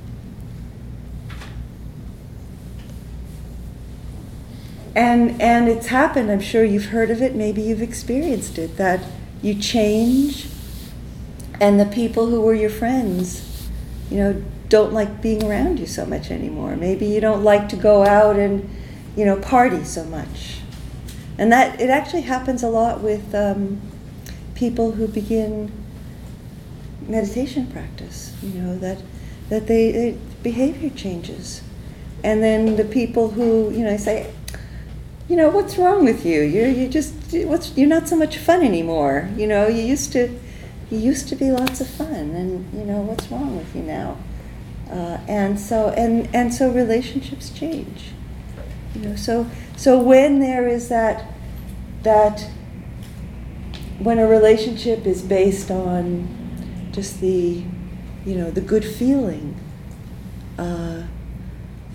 and 4.96 5.42
and 5.42 5.68
it's 5.68 5.88
happened. 5.88 6.32
I'm 6.32 6.40
sure 6.40 6.64
you've 6.64 6.86
heard 6.86 7.12
of 7.12 7.22
it. 7.22 7.36
Maybe 7.36 7.62
you've 7.62 7.82
experienced 7.82 8.58
it. 8.58 8.78
That 8.78 9.04
you 9.42 9.56
change, 9.56 10.48
and 11.60 11.80
the 11.80 11.86
people 11.86 12.28
who 12.28 12.42
were 12.42 12.54
your 12.54 12.70
friends, 12.70 13.70
you 14.10 14.18
know, 14.18 14.44
don't 14.70 14.94
like 14.94 15.22
being 15.22 15.44
around 15.44 15.80
you 15.80 15.86
so 15.86 16.06
much 16.06 16.32
anymore. 16.32 16.76
Maybe 16.76 17.06
you 17.06 17.20
don't 17.20 17.44
like 17.44 17.68
to 17.70 17.76
go 17.76 18.06
out 18.06 18.38
and, 18.38 18.70
you 19.16 19.26
know, 19.26 19.36
party 19.36 19.84
so 19.84 20.06
much 20.06 20.62
and 21.42 21.52
that 21.52 21.82
it 21.82 21.90
actually 21.90 22.22
happens 22.22 22.62
a 22.62 22.68
lot 22.68 23.02
with 23.02 23.34
um, 23.34 23.82
people 24.54 24.92
who 24.92 25.08
begin 25.08 25.72
meditation 27.12 27.68
practice. 27.68 28.34
You 28.42 28.62
know 28.62 28.78
that 28.80 29.02
that 29.50 29.68
they 29.68 29.90
it, 29.90 30.44
behavior 30.44 30.90
changes, 30.90 31.62
and 32.24 32.42
then 32.42 32.78
the 32.78 32.86
people 32.86 33.32
who 33.32 33.72
you 33.72 33.84
know 33.84 33.98
say, 33.98 34.34
you 35.28 35.36
know, 35.36 35.50
what's 35.50 35.78
wrong 35.78 36.04
with 36.04 36.26
you? 36.26 36.42
You're 36.42 36.68
you 36.68 36.88
just 36.88 37.14
what's 37.46 37.78
you're 37.78 37.88
not 37.88 38.08
so 38.08 38.16
much 38.16 38.38
fun 38.38 38.62
anymore. 38.62 39.30
You 39.38 39.48
know, 39.48 39.68
you 39.68 39.84
used 39.84 40.12
to 40.14 40.30
you 40.90 40.98
used 40.98 41.30
to 41.30 41.36
be 41.36 41.52
lots 41.52 41.82
of 41.82 41.88
fun, 41.88 42.32
and 42.42 42.74
you 42.74 42.84
know 42.86 43.02
what's 43.02 43.28
wrong 43.30 43.56
with 43.58 43.76
you 43.76 43.84
now? 43.84 44.18
Uh, 44.90 45.20
and 45.28 45.60
so 45.60 45.90
and 45.90 46.34
and 46.34 46.54
so 46.54 46.72
relationships 46.72 47.50
change. 47.50 48.12
You 48.96 49.02
know, 49.02 49.16
so 49.16 49.48
so 49.78 50.02
when 50.02 50.40
there 50.40 50.68
is 50.68 50.90
that 50.90 51.26
that 52.04 52.50
when 54.00 54.18
a 54.18 54.28
relationship 54.28 55.06
is 55.06 55.22
based 55.22 55.70
on 55.70 56.41
just 56.92 57.22
the, 57.22 57.64
you 58.26 58.36
know, 58.36 58.52
the 58.52 58.62
good 58.62 58.86
feeling, 58.86 59.56
uh, 60.58 61.04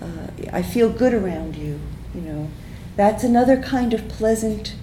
uh, 0.01 0.27
I 0.51 0.61
feel 0.61 0.89
good 0.89 1.13
around 1.13 1.55
you, 1.55 1.79
you 2.13 2.21
know, 2.21 2.49
that's 2.95 3.23
another 3.23 3.61
kind 3.61 3.93
of 3.93 4.07
pleasant, 4.07 4.75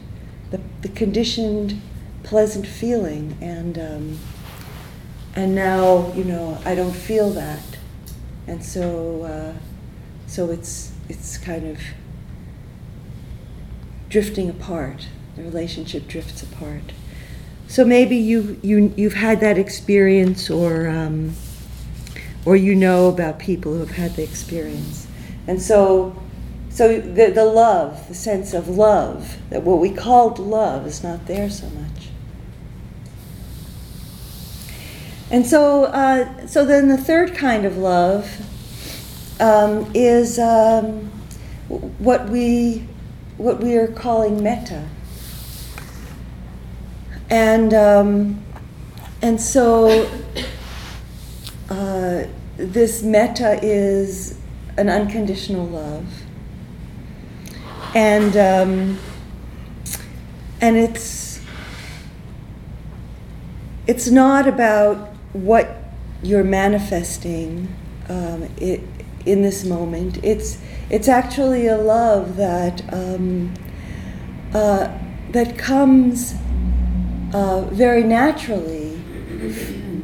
the, 0.50 0.60
the 0.82 0.88
conditioned 0.88 1.80
pleasant 2.22 2.66
feeling. 2.66 3.36
And, 3.40 3.78
um, 3.78 4.18
and 5.36 5.54
now, 5.54 6.12
you 6.14 6.24
know, 6.24 6.58
I 6.64 6.74
don't 6.74 6.94
feel 6.94 7.30
that. 7.30 7.62
and 8.46 8.62
so 8.64 9.24
uh, 9.24 9.52
so 10.26 10.50
it's 10.50 10.92
it's 11.08 11.38
kind 11.38 11.66
of 11.66 11.78
drifting 14.08 14.48
apart. 14.48 15.08
The 15.36 15.42
relationship 15.42 16.06
drifts 16.06 16.42
apart. 16.42 16.92
So 17.74 17.84
maybe 17.84 18.14
you 18.14 18.56
you 18.62 18.94
you've 18.96 19.14
had 19.14 19.40
that 19.40 19.58
experience, 19.58 20.48
or 20.48 20.86
um, 20.86 21.32
or 22.46 22.54
you 22.54 22.72
know 22.72 23.08
about 23.08 23.40
people 23.40 23.72
who 23.72 23.80
have 23.80 23.90
had 23.90 24.14
the 24.14 24.22
experience, 24.22 25.08
and 25.48 25.60
so 25.60 26.14
so 26.70 27.00
the 27.00 27.32
the 27.32 27.44
love, 27.44 28.06
the 28.06 28.14
sense 28.14 28.54
of 28.54 28.68
love, 28.68 29.38
that 29.50 29.64
what 29.64 29.80
we 29.80 29.90
called 29.90 30.38
love 30.38 30.86
is 30.86 31.02
not 31.02 31.26
there 31.26 31.50
so 31.50 31.68
much. 31.70 32.10
And 35.32 35.44
so, 35.44 35.86
uh, 35.86 36.46
so 36.46 36.64
then 36.64 36.86
the 36.86 36.96
third 36.96 37.34
kind 37.34 37.64
of 37.64 37.76
love 37.76 38.40
um, 39.40 39.90
is 39.94 40.38
um, 40.38 41.10
what 41.98 42.28
we 42.28 42.86
what 43.36 43.58
we 43.58 43.76
are 43.76 43.88
calling 43.88 44.40
metta. 44.40 44.84
And 47.34 47.74
um, 47.74 48.44
and 49.20 49.40
so 49.40 50.08
uh, 51.68 52.22
this 52.56 53.02
metta 53.02 53.58
is 53.60 54.38
an 54.76 54.88
unconditional 54.88 55.66
love, 55.66 56.06
and 57.92 58.36
um, 58.36 59.00
and 60.60 60.76
it's 60.76 61.40
it's 63.88 64.08
not 64.08 64.46
about 64.46 65.08
what 65.32 65.76
you're 66.22 66.44
manifesting 66.44 67.66
um, 68.08 68.48
it, 68.58 68.80
in 69.26 69.42
this 69.42 69.64
moment. 69.64 70.22
It's 70.22 70.62
it's 70.88 71.08
actually 71.08 71.66
a 71.66 71.78
love 71.78 72.36
that 72.36 72.80
um, 72.94 73.52
uh, 74.54 74.96
that 75.30 75.58
comes 75.58 76.36
uh, 77.34 77.60
very 77.72 78.02
naturally 78.02 78.98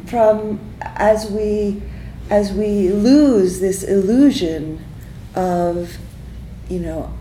from 0.07 0.61
as 0.83 1.31
we 1.31 1.81
as 2.29 2.53
we 2.53 2.91
lose 2.91 3.61
this 3.61 3.83
illusion 3.83 4.85
of 5.35 5.97
you 6.69 6.79
know 6.79 7.13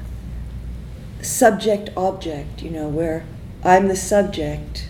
subject 1.22 1.90
object 1.96 2.62
you 2.62 2.70
know 2.70 2.90
where 2.90 3.26
i'm 3.64 3.88
the 3.88 3.96
subject 3.96 4.88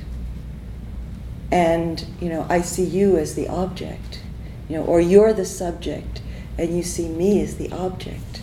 and 1.52 2.06
you 2.20 2.30
know 2.30 2.46
i 2.50 2.62
see 2.62 2.84
you 2.84 3.18
as 3.18 3.36
the 3.36 3.48
object 3.48 4.22
you 4.68 4.76
know 4.76 4.84
or 4.86 5.00
you're 5.00 5.34
the 5.34 5.46
subject 5.46 6.22
and 6.58 6.76
you 6.76 6.82
see 6.82 7.08
me 7.08 7.42
as 7.42 7.58
the 7.58 7.72
object 7.72 8.42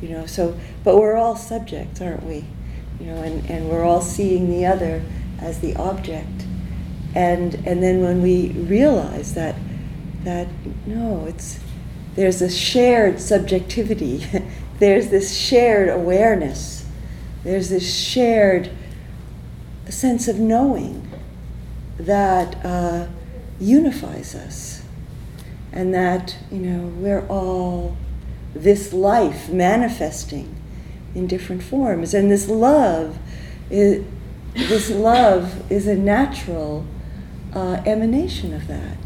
you 0.00 0.08
know. 0.08 0.26
So 0.26 0.58
but 0.84 0.96
we're 0.96 1.16
all 1.16 1.36
subjects 1.36 2.00
aren't 2.00 2.24
we? 2.24 2.44
You 3.00 3.06
know 3.06 3.22
and, 3.22 3.48
and 3.50 3.68
we're 3.68 3.84
all 3.84 4.00
seeing 4.00 4.50
the 4.50 4.66
other 4.66 5.02
as 5.40 5.60
the 5.60 5.74
object. 5.76 6.44
And 7.14 7.54
and 7.66 7.82
then 7.82 8.02
when 8.02 8.22
we 8.22 8.50
realize 8.50 9.34
that 9.34 9.56
that 10.24 10.48
no 10.86 11.24
it's 11.26 11.60
there's 12.16 12.40
a 12.40 12.50
shared 12.50 13.20
subjectivity. 13.20 14.26
There's 14.78 15.08
this 15.08 15.36
shared 15.36 15.88
awareness. 15.88 16.86
There's 17.44 17.68
this 17.68 17.94
shared 17.94 18.70
sense 19.88 20.26
of 20.26 20.38
knowing 20.38 21.08
that 21.98 22.62
uh, 22.64 23.06
unifies 23.60 24.34
us, 24.34 24.82
and 25.72 25.94
that 25.94 26.36
you 26.50 26.58
know 26.58 26.88
we're 26.88 27.26
all 27.28 27.96
this 28.54 28.92
life 28.92 29.48
manifesting 29.48 30.56
in 31.14 31.26
different 31.26 31.62
forms, 31.62 32.12
and 32.12 32.30
this 32.30 32.48
love 32.48 33.18
is 33.70 34.04
this 34.56 34.90
love 34.90 35.70
is 35.70 35.86
a 35.86 35.96
natural 35.96 36.86
uh, 37.54 37.82
emanation 37.86 38.52
of 38.52 38.66
that, 38.66 38.98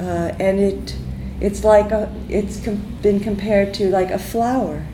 uh, 0.00 0.34
and 0.38 0.60
it 0.60 0.96
it's 1.40 1.64
like 1.64 1.90
a, 1.90 2.12
it's 2.28 2.64
com- 2.64 2.98
been 3.02 3.20
compared 3.20 3.74
to 3.74 3.90
like 3.90 4.10
a 4.10 4.18
flower. 4.18 4.86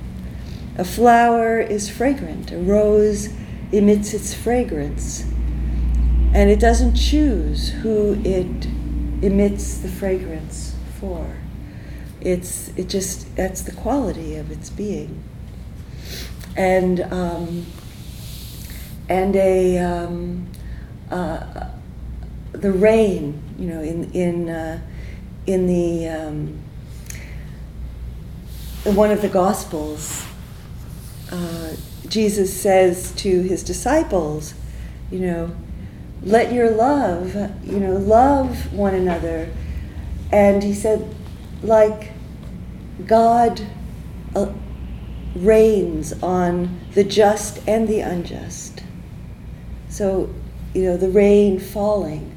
A 0.77 0.85
flower 0.85 1.61
is 1.61 1.89
fragrant. 1.89 2.51
A 2.51 2.59
rose 2.59 3.29
emits 3.71 4.13
its 4.13 4.35
fragrance 4.35 5.25
and 6.35 6.49
it 6.51 6.59
doesn't 6.59 6.95
choose 6.95 7.71
who 7.71 8.15
it 8.25 8.67
emits 9.23 9.79
the 9.79 9.89
fragrance 9.89 10.75
for. 10.99 11.37
It's 12.21 12.73
it 12.77 12.89
just 12.89 13.35
that's 13.37 13.63
the 13.63 13.73
quality 13.73 14.37
of 14.37 14.51
its 14.51 14.71
being. 14.71 15.23
And 16.57 17.01
um, 17.13 17.67
and 19.13 19.37
a 19.37 19.79
um, 19.79 20.47
uh, 21.11 21.69
the 22.53 22.73
rain, 22.73 23.43
you 23.59 23.67
know, 23.67 23.81
in 23.81 24.11
in 24.13 24.49
uh, 24.49 24.81
in 25.47 25.67
the 25.67 26.09
um, 26.09 26.61
in 28.85 28.97
one 28.97 29.11
of 29.11 29.23
the 29.23 29.29
Gospels, 29.29 30.25
uh, 31.31 31.75
Jesus 32.09 32.59
says 32.59 33.13
to 33.13 33.43
his 33.43 33.63
disciples, 33.63 34.55
you 35.11 35.21
know 35.21 35.55
let 36.25 36.53
your 36.53 36.71
love, 36.71 37.35
you 37.65 37.81
know, 37.81 37.97
love 37.97 38.73
one 38.73 38.95
another. 38.95 39.49
And 40.31 40.63
he 40.63 40.73
said, 40.73 41.15
like 41.63 42.13
God 43.07 43.61
uh, 44.35 44.53
rains 45.35 46.13
on 46.23 46.79
the 46.95 47.05
just 47.05 47.67
and 47.67 47.89
the 47.89 48.01
unjust. 48.01 48.72
So, 49.93 50.31
you 50.73 50.85
know, 50.85 50.97
the 50.97 51.11
rain 51.11 51.61
falling 51.61 52.35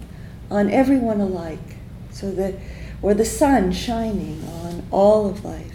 on 0.52 0.70
everyone 0.70 1.22
alike. 1.22 1.78
So 2.12 2.30
that, 2.32 2.56
or 3.02 3.14
the 3.14 3.24
sun 3.24 3.72
shining 3.72 4.44
on 4.44 4.86
all 4.92 5.30
of 5.30 5.46
life. 5.46 5.72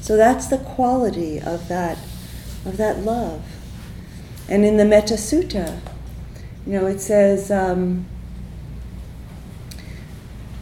So 0.00 0.16
that's 0.16 0.46
the 0.46 0.58
quality 0.58 1.40
of 1.40 1.66
that, 1.66 1.98
of 2.64 2.76
that 2.76 3.00
love. 3.00 3.42
And 4.48 4.64
in 4.64 4.76
the 4.76 4.84
Metta 4.84 5.14
Sutta, 5.14 5.80
you 6.64 6.74
know, 6.74 6.86
it 6.86 7.00
says, 7.00 7.50
um, 7.50 8.06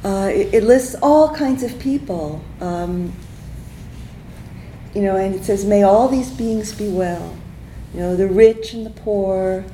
uh, 0.02 0.30
it, 0.32 0.54
it, 0.54 0.64
lists 0.64 0.96
all 1.02 1.34
kinds 1.34 1.62
of 1.62 1.78
people. 1.78 2.42
Um, 2.62 3.12
you 4.94 5.02
know, 5.02 5.16
and 5.16 5.34
it 5.34 5.44
says, 5.44 5.66
may 5.66 5.82
all 5.82 6.08
these 6.08 6.30
beings 6.30 6.72
be 6.72 6.88
well. 6.88 7.36
You 7.92 8.00
know, 8.00 8.16
the 8.16 8.28
rich 8.28 8.72
and 8.72 8.86
the 8.86 8.90
poor, 8.90 9.66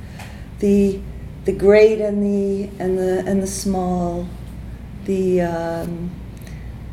the 0.61 0.99
the 1.45 1.51
great 1.51 1.99
and 1.99 2.23
the 2.23 2.69
and 2.79 2.97
the 2.97 3.23
and 3.27 3.43
the 3.43 3.47
small, 3.47 4.27
the 5.05 5.41
um, 5.41 6.11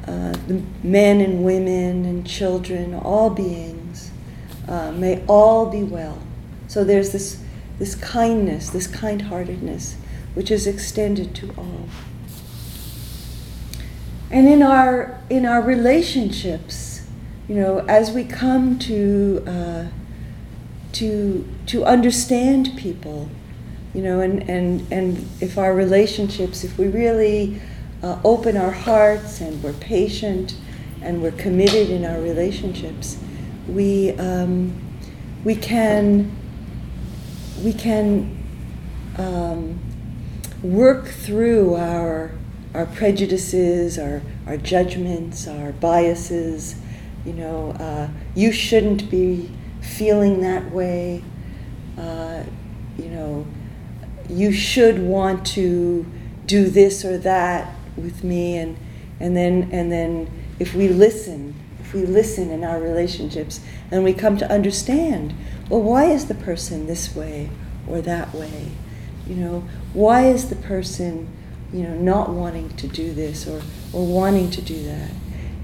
uh, 0.07 0.33
the 0.49 0.63
men 0.83 1.21
and 1.21 1.45
women 1.45 2.05
and 2.05 2.27
children, 2.27 2.95
all 2.95 3.31
beings, 3.31 4.11
uh, 4.67 4.91
may 4.93 5.23
all 5.29 5.71
be 5.71 5.83
well. 5.83 6.19
So 6.67 6.83
there's 6.83 7.13
this 7.13 7.41
this 7.79 7.95
kindness, 7.95 8.71
this 8.71 8.87
kind 8.87 9.23
heartedness, 9.23 9.97
which 10.35 10.51
is 10.51 10.67
extended 10.67 11.35
to 11.37 11.55
all. 11.57 11.89
And 14.31 14.47
in 14.47 14.63
our, 14.63 15.21
in 15.31 15.47
our 15.47 15.63
relationships, 15.63 17.07
you 17.49 17.55
know, 17.55 17.79
as 17.89 18.11
we 18.11 18.25
come 18.25 18.79
to, 18.81 19.43
uh, 19.47 19.85
to, 20.93 21.49
to 21.67 21.85
understand 21.85 22.77
people, 22.77 23.31
you 23.95 24.03
know, 24.03 24.21
and, 24.21 24.49
and, 24.49 24.93
and 24.93 25.29
if 25.41 25.59
our 25.59 25.75
relationships, 25.75 26.65
if 26.65 26.79
we 26.79 26.89
really 26.89 27.61
uh, 28.03 28.21
open 28.25 28.57
our 28.57 28.71
hearts 28.71 29.41
and 29.41 29.63
we're 29.63 29.73
patient 29.75 30.57
and 31.03 31.23
we're 31.23 31.33
committed 31.33 31.91
in 31.91 32.05
our 32.05 32.21
relationships, 32.21 33.19
we, 33.69 34.13
um, 34.13 34.73
we 35.45 35.55
can 35.55 36.37
we 37.63 37.73
can 37.73 38.37
um, 39.17 39.79
work 40.63 41.09
through 41.09 41.75
our 41.75 42.33
our 42.75 42.87
prejudices, 42.87 43.99
our 43.99 44.23
our 44.47 44.57
judgments, 44.57 45.49
our 45.49 45.73
biases. 45.73 46.77
You 47.25 47.33
know, 47.35 47.71
uh, 47.73 48.09
you 48.35 48.53
shouldn't 48.53 49.11
be 49.11 49.51
feeling 49.81 50.41
that 50.43 50.71
way. 50.71 51.23
Uh, 51.97 52.45
you 52.97 53.09
know, 53.09 53.47
you 54.29 54.53
should 54.53 54.99
want 54.99 55.47
to 55.49 56.07
do 56.47 56.69
this 56.69 57.05
or 57.05 57.19
that 57.19 57.75
with 57.97 58.23
me, 58.25 58.57
and 58.57 58.77
and 59.21 59.37
then 59.37 59.69
and 59.73 59.91
then 59.91 60.31
if 60.59 60.75
we 60.75 60.89
listen, 60.89 61.55
if 61.81 61.93
we 61.95 62.05
listen 62.07 62.51
in 62.51 62.65
our 62.65 62.81
relationships, 62.81 63.61
and 63.91 64.05
we 64.05 64.13
come 64.13 64.37
to 64.37 64.51
understand 64.51 65.35
well, 65.69 65.83
why 65.83 66.05
is 66.05 66.27
the 66.27 66.35
person 66.35 66.87
this 66.87 67.15
way 67.15 67.51
or 67.87 68.01
that 68.01 68.35
way? 68.35 68.71
You 69.27 69.35
know, 69.37 69.69
why 69.93 70.27
is 70.27 70.49
the 70.49 70.57
person, 70.57 71.29
you 71.73 71.83
know, 71.83 71.95
not 71.95 72.31
wanting 72.31 72.71
to 72.77 72.89
do 72.89 73.13
this 73.13 73.47
or, 73.47 73.61
or 73.93 74.07
wanting 74.07 74.51
to 74.53 74.63
do 74.63 74.83
that? 74.87 75.11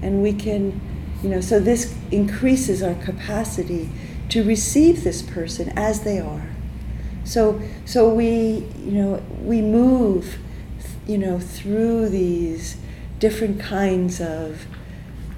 And 0.03 0.21
we 0.21 0.33
can 0.33 0.79
You 1.23 1.29
know, 1.29 1.41
so 1.41 1.59
this 1.59 1.95
increases 2.11 2.83
our 2.83 2.93
capacity 2.95 3.89
to 4.29 4.43
receive 4.43 5.03
this 5.03 5.21
person 5.21 5.73
as 5.75 6.01
they 6.01 6.19
are. 6.19 6.54
So, 7.25 7.59
so 7.85 8.13
we, 8.13 8.67
you 8.77 8.91
know, 8.91 9.23
we 9.41 9.61
move, 9.61 10.37
you 11.07 11.17
know, 11.17 11.39
through 11.39 12.09
these 12.09 12.77
different 13.19 13.59
kinds 13.59 14.21
of 14.21 14.65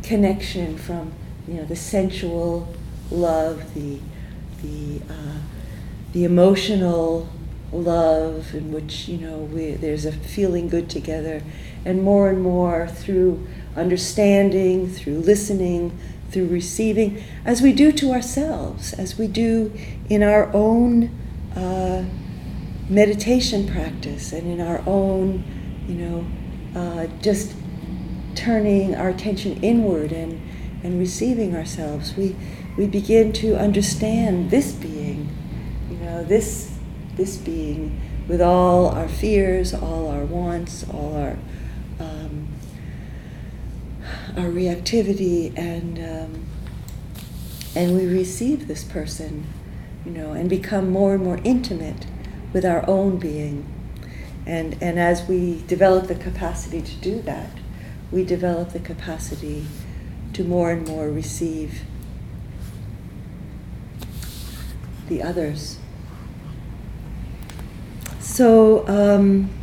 connection 0.03 0.77
from, 0.77 1.13
you 1.47 1.55
know, 1.55 1.65
the 1.65 1.77
sensual 1.77 2.73
love, 3.09 3.73
the, 3.73 3.99
the, 4.61 5.01
uh, 5.09 5.39
the 6.11 6.25
emotional 6.25 7.29
love 7.71 8.53
in 8.53 8.73
which, 8.73 9.07
you 9.07 9.17
know, 9.17 9.37
we, 9.37 9.71
there's 9.71 10.05
a 10.05 10.11
feeling 10.11 10.67
good 10.67 10.89
together, 10.89 11.41
and 11.85 12.03
more 12.03 12.29
and 12.29 12.41
more 12.41 12.87
through 12.87 13.47
understanding, 13.77 14.89
through 14.89 15.19
listening, 15.19 15.97
through 16.31 16.47
receiving, 16.47 17.23
as 17.45 17.61
we 17.61 17.71
do 17.71 17.93
to 17.93 18.11
ourselves, 18.11 18.91
as 18.93 19.17
we 19.17 19.27
do 19.27 19.71
in 20.09 20.21
our 20.21 20.53
own 20.53 21.09
uh, 21.57 22.03
meditation 22.89 23.67
practice 23.67 24.31
and 24.31 24.47
in 24.47 24.65
our 24.65 24.81
own, 24.85 25.43
you 25.87 25.95
know, 25.95 26.25
uh, 26.79 27.07
just 27.21 27.53
turning 28.35 28.95
our 28.95 29.09
attention 29.09 29.61
inward 29.63 30.11
and, 30.11 30.41
and 30.83 30.99
receiving 30.99 31.55
ourselves, 31.55 32.15
we, 32.15 32.35
we 32.77 32.85
begin 32.85 33.33
to 33.33 33.57
understand 33.57 34.51
this 34.51 34.71
being, 34.71 35.27
you 35.89 35.97
know, 35.97 36.23
this, 36.23 36.77
this 37.15 37.37
being 37.37 37.99
with 38.27 38.41
all 38.41 38.87
our 38.89 39.07
fears, 39.07 39.73
all 39.73 40.07
our 40.07 40.25
wants, 40.25 40.87
all 40.89 41.15
our 41.15 41.37
um, 41.99 42.47
our 44.35 44.49
reactivity, 44.49 45.57
and 45.57 45.97
um, 45.97 46.45
and 47.75 47.95
we 47.95 48.05
receive 48.05 48.67
this 48.67 48.83
person, 48.83 49.47
you 50.07 50.13
know, 50.13 50.31
and 50.31 50.49
become 50.49 50.89
more 50.89 51.15
and 51.15 51.23
more 51.23 51.39
intimate 51.43 52.05
with 52.53 52.63
our 52.63 52.87
own 52.89 53.17
being, 53.17 53.65
and 54.45 54.81
and 54.81 54.97
as 54.97 55.27
we 55.27 55.61
develop 55.67 56.07
the 56.07 56.15
capacity 56.15 56.81
to 56.81 56.95
do 56.95 57.21
that, 57.23 57.49
we 58.09 58.23
develop 58.23 58.71
the 58.71 58.79
capacity 58.79 59.65
to 60.31 60.45
more 60.45 60.71
and 60.71 60.87
more 60.87 61.09
receive 61.09 61.81
the 65.09 65.21
others. 65.21 65.77
So. 68.21 68.87
Um, 68.87 69.56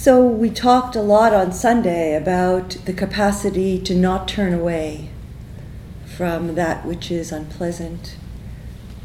So, 0.00 0.24
we 0.24 0.48
talked 0.50 0.94
a 0.94 1.02
lot 1.02 1.34
on 1.34 1.50
Sunday 1.50 2.14
about 2.14 2.76
the 2.84 2.92
capacity 2.92 3.80
to 3.82 3.96
not 3.96 4.28
turn 4.28 4.52
away 4.54 5.10
from 6.16 6.54
that 6.54 6.86
which 6.86 7.10
is 7.10 7.32
unpleasant 7.32 8.14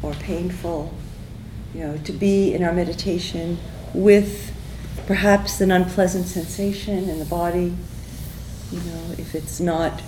or 0.02 0.12
painful. 0.12 0.94
You 1.74 1.80
know, 1.80 1.96
to 2.04 2.12
be 2.12 2.54
in 2.54 2.62
our 2.62 2.72
meditation 2.72 3.58
with 3.92 4.54
perhaps 5.08 5.60
an 5.60 5.72
unpleasant 5.72 6.26
sensation 6.26 7.08
in 7.08 7.18
the 7.18 7.24
body. 7.24 7.74
You 8.70 8.78
know, 8.78 9.14
if 9.18 9.34
it's 9.34 9.58
not, 9.58 10.00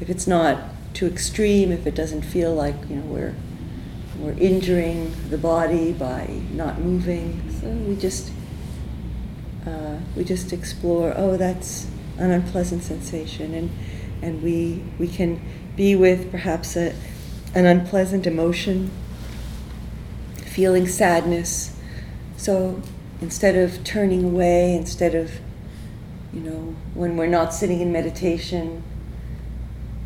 if 0.00 0.10
it's 0.10 0.26
not 0.26 0.64
too 0.94 1.06
extreme, 1.06 1.70
if 1.70 1.86
it 1.86 1.94
doesn't 1.94 2.22
feel 2.22 2.52
like 2.52 2.74
you 2.90 2.96
know 2.96 3.06
we're 3.06 3.36
we're 4.18 4.32
injuring 4.32 5.14
the 5.30 5.38
body 5.38 5.92
by 5.92 6.26
not 6.50 6.80
moving. 6.80 7.40
So 7.60 7.68
we 7.68 7.94
just 7.94 8.32
uh, 9.66 9.98
we 10.16 10.24
just 10.24 10.52
explore, 10.52 11.14
oh, 11.16 11.36
that's 11.36 11.86
an 12.18 12.30
unpleasant 12.30 12.82
sensation, 12.82 13.54
and, 13.54 13.70
and 14.22 14.42
we, 14.42 14.82
we 14.98 15.08
can 15.08 15.40
be 15.76 15.96
with 15.96 16.30
perhaps 16.30 16.76
a, 16.76 16.94
an 17.54 17.66
unpleasant 17.66 18.26
emotion, 18.26 18.90
feeling 20.44 20.86
sadness. 20.86 21.76
So 22.36 22.80
instead 23.20 23.56
of 23.56 23.82
turning 23.84 24.24
away, 24.24 24.74
instead 24.74 25.14
of, 25.14 25.32
you 26.32 26.40
know, 26.40 26.76
when 26.94 27.16
we're 27.16 27.26
not 27.26 27.54
sitting 27.54 27.80
in 27.80 27.92
meditation, 27.92 28.82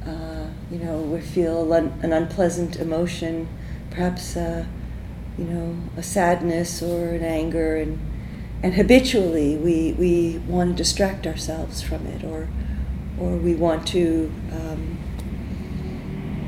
uh, 0.07 0.47
you 0.71 0.79
know, 0.79 0.99
we 1.01 1.21
feel 1.21 1.73
an 1.73 2.12
unpleasant 2.12 2.77
emotion, 2.77 3.49
perhaps, 3.90 4.37
uh, 4.37 4.64
you 5.37 5.44
know, 5.44 5.77
a 5.97 6.03
sadness 6.03 6.83
or 6.83 7.09
an 7.09 7.23
anger, 7.23 7.77
and 7.77 7.99
and 8.62 8.75
habitually 8.75 9.57
we, 9.57 9.92
we 9.92 10.38
want 10.47 10.71
to 10.71 10.77
distract 10.77 11.27
ourselves 11.27 11.83
from 11.83 12.07
it 12.07 12.25
or, 12.25 12.49
or 13.18 13.37
we 13.37 13.55
want 13.55 13.87
to 13.88 14.33
um, 14.53 14.99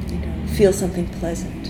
you 0.09 0.19
know, 0.19 0.47
feel 0.49 0.73
something 0.73 1.07
pleasant. 1.07 1.69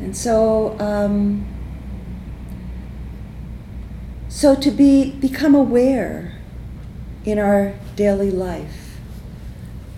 And 0.00 0.16
so, 0.16 0.78
um, 0.78 1.46
so 4.28 4.54
to 4.54 4.70
be 4.70 5.10
become 5.12 5.54
aware 5.54 6.38
in 7.24 7.38
our 7.38 7.74
daily 7.96 8.30
life 8.30 8.98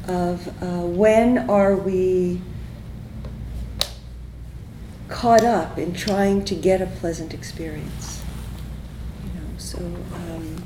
of 0.08 0.48
uh, 0.60 0.80
when 0.80 1.38
are 1.50 1.76
we 1.76 2.40
caught 5.10 5.44
up 5.44 5.76
in 5.76 5.92
trying 5.92 6.44
to 6.44 6.54
get 6.54 6.80
a 6.80 6.86
pleasant 6.86 7.34
experience. 7.34 8.22
You 9.24 9.40
know, 9.40 9.58
so 9.58 9.78
um, 9.78 10.64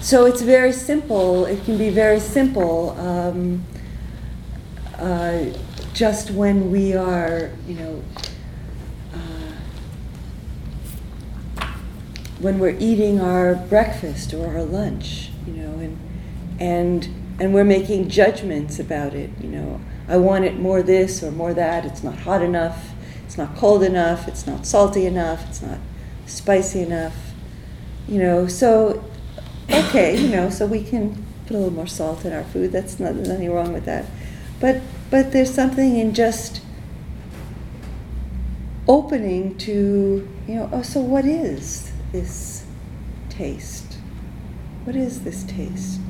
so 0.00 0.26
it's 0.26 0.42
very 0.42 0.72
simple. 0.72 1.46
It 1.46 1.64
can 1.64 1.78
be 1.78 1.88
very 1.88 2.20
simple. 2.20 2.90
Um, 2.98 3.64
uh, 4.98 5.46
just 5.94 6.30
when 6.30 6.70
we 6.70 6.94
are, 6.94 7.50
you 7.66 7.74
know, 7.74 8.02
uh, 9.14 11.66
when 12.40 12.58
we're 12.58 12.76
eating 12.78 13.20
our 13.20 13.54
breakfast 13.54 14.34
or 14.34 14.48
our 14.48 14.62
lunch, 14.62 15.30
you 15.46 15.52
know, 15.52 15.78
and 15.78 15.98
and 16.60 17.08
and 17.38 17.54
we're 17.54 17.64
making 17.64 18.08
judgments 18.08 18.78
about 18.78 19.14
it, 19.14 19.30
you 19.40 19.48
know. 19.48 19.80
I 20.12 20.18
want 20.18 20.44
it 20.44 20.58
more 20.58 20.82
this 20.82 21.22
or 21.22 21.30
more 21.30 21.54
that. 21.54 21.86
It's 21.86 22.04
not 22.04 22.18
hot 22.18 22.42
enough. 22.42 22.90
It's 23.24 23.38
not 23.38 23.56
cold 23.56 23.82
enough. 23.82 24.28
It's 24.28 24.46
not 24.46 24.66
salty 24.66 25.06
enough. 25.06 25.48
It's 25.48 25.62
not 25.62 25.78
spicy 26.26 26.82
enough. 26.82 27.16
You 28.06 28.18
know, 28.18 28.46
so, 28.46 29.02
okay, 29.70 30.20
you 30.20 30.28
know, 30.28 30.50
so 30.50 30.66
we 30.66 30.84
can 30.84 31.24
put 31.46 31.54
a 31.54 31.58
little 31.58 31.72
more 31.72 31.86
salt 31.86 32.26
in 32.26 32.34
our 32.34 32.44
food. 32.44 32.72
That's 32.72 33.00
not, 33.00 33.14
nothing 33.14 33.50
wrong 33.50 33.72
with 33.72 33.86
that. 33.86 34.04
But, 34.60 34.82
but 35.10 35.32
there's 35.32 35.52
something 35.54 35.96
in 35.96 36.12
just 36.12 36.60
opening 38.86 39.56
to, 39.58 40.28
you 40.46 40.54
know, 40.54 40.68
oh, 40.74 40.82
so 40.82 41.00
what 41.00 41.24
is 41.24 41.90
this 42.12 42.66
taste? 43.30 43.96
What 44.84 44.94
is 44.94 45.24
this 45.24 45.42
taste? 45.44 46.01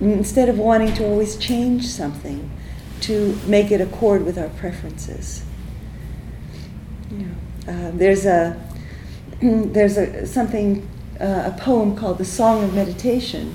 Instead 0.00 0.48
of 0.48 0.58
wanting 0.58 0.92
to 0.94 1.04
always 1.04 1.36
change 1.36 1.86
something 1.86 2.50
to 3.00 3.38
make 3.46 3.70
it 3.70 3.80
accord 3.80 4.24
with 4.24 4.38
our 4.38 4.48
preferences. 4.48 5.44
Know, 7.10 7.26
uh, 7.68 7.90
there's 7.92 8.26
a 8.26 8.60
there's 9.42 9.96
a 9.96 10.26
something 10.26 10.88
uh, 11.20 11.52
a 11.54 11.56
poem 11.60 11.96
called 11.96 12.18
the 12.18 12.24
Song 12.24 12.64
of 12.64 12.74
Meditation, 12.74 13.54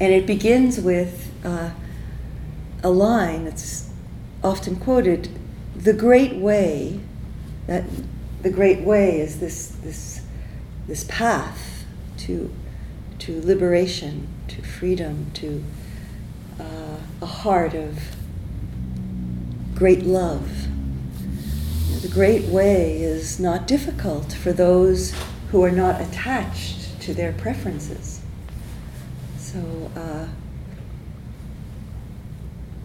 and 0.00 0.12
it 0.12 0.26
begins 0.26 0.80
with 0.80 1.32
uh, 1.44 1.70
a 2.82 2.90
line 2.90 3.44
that's 3.44 3.90
often 4.42 4.76
quoted: 4.76 5.28
"The 5.76 5.92
great 5.92 6.36
way." 6.36 7.00
That 7.66 7.84
the 8.42 8.50
great 8.50 8.80
way 8.80 9.20
is 9.20 9.40
this 9.40 9.66
this 9.82 10.22
this 10.86 11.04
path 11.04 11.84
to 12.18 12.50
to 13.28 13.42
liberation, 13.42 14.26
to 14.48 14.62
freedom, 14.62 15.30
to 15.34 15.62
uh, 16.58 16.96
a 17.20 17.26
heart 17.26 17.74
of 17.74 17.98
great 19.74 20.02
love. 20.02 20.50
The 22.00 22.08
great 22.08 22.46
way 22.46 23.02
is 23.02 23.38
not 23.38 23.66
difficult 23.66 24.32
for 24.32 24.54
those 24.54 25.14
who 25.50 25.62
are 25.62 25.70
not 25.70 26.00
attached 26.00 26.98
to 27.02 27.12
their 27.12 27.32
preferences. 27.32 28.22
So, 29.36 29.90
uh, 29.94 30.28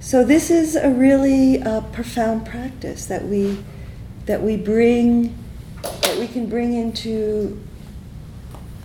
so 0.01 0.25
this 0.25 0.51
is 0.51 0.75
a 0.75 0.89
really 0.89 1.63
uh, 1.63 1.79
profound 1.93 2.45
practice 2.45 3.05
that 3.05 3.23
we 3.23 3.63
that 4.25 4.41
we 4.41 4.57
bring 4.57 5.37
that 6.01 6.17
we 6.19 6.27
can 6.27 6.47
bring 6.47 6.73
into 6.73 7.61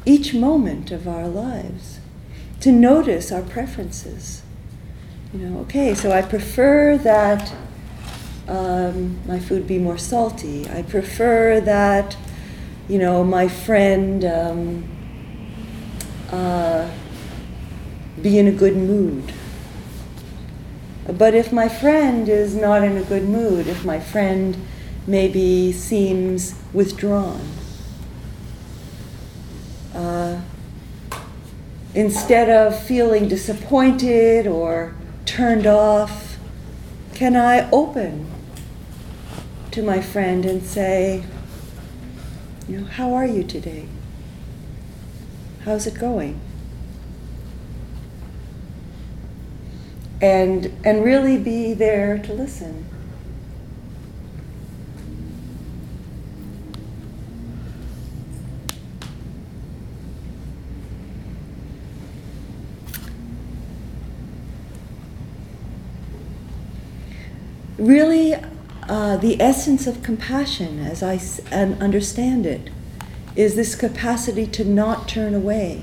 each 0.05 0.35
moment 0.35 0.91
of 0.91 1.07
our 1.07 1.29
lives. 1.29 2.01
to 2.61 2.73
notice 2.73 3.31
our 3.31 3.43
preferences. 3.43 4.43
You 5.33 5.41
know, 5.41 5.61
okay, 5.61 5.95
so 5.95 6.11
I 6.11 6.23
prefer 6.23 6.99
that 6.99 7.55
um, 8.49 9.21
my 9.27 9.39
food 9.39 9.67
be 9.67 9.79
more 9.79 9.99
salty. 9.99 10.69
I 10.69 10.83
prefer 10.83 11.61
that, 11.61 12.17
you 12.89 12.99
know, 12.99 13.23
my 13.23 13.47
friend 13.47 14.25
um, 14.25 14.85
uh, 16.33 16.91
be 18.21 18.39
in 18.39 18.49
a 18.49 18.53
good 18.53 18.77
mood. 18.77 19.33
But 21.07 21.35
if 21.35 21.53
my 21.53 21.69
friend 21.69 22.29
is 22.29 22.55
not 22.55 22.83
in 22.83 22.97
a 22.97 23.03
good 23.03 23.29
mood, 23.29 23.67
if 23.67 23.85
my 23.85 24.01
friend 24.01 24.57
maybe 25.07 25.73
seems 25.73 26.55
withdrawn, 26.73 27.41
uh, 29.99 30.41
instead 31.95 32.49
of 32.49 32.81
feeling 32.81 33.29
disappointed 33.29 34.47
or 34.47 34.95
turned 35.27 35.67
off, 35.67 36.39
can 37.15 37.37
I 37.37 37.69
open 37.71 38.27
to 39.73 39.83
my 39.83 40.01
friend 40.01 40.45
and 40.45 40.63
say, 40.63 41.25
you 42.69 42.79
know, 42.79 42.87
how 42.87 43.13
are 43.15 43.27
you 43.27 43.43
today? 43.43 43.89
How's 45.65 45.87
it 45.87 45.99
going? 45.99 46.41
and 50.21 50.73
and 50.85 51.05
really 51.05 51.39
be 51.39 51.75
there 51.75 52.19
to 52.19 52.33
listen. 52.33 52.85
Really, 67.79 68.35
uh, 68.89 69.17
the 69.19 69.41
essence 69.41 69.87
of 69.87 70.03
compassion, 70.03 70.81
as 70.81 71.01
I 71.01 71.15
s- 71.15 71.41
and 71.53 71.81
understand 71.81 72.45
it, 72.45 72.71
is 73.37 73.55
this 73.55 73.77
capacity 73.77 74.47
to 74.49 74.65
not 74.65 75.07
turn 75.07 75.33
away. 75.33 75.83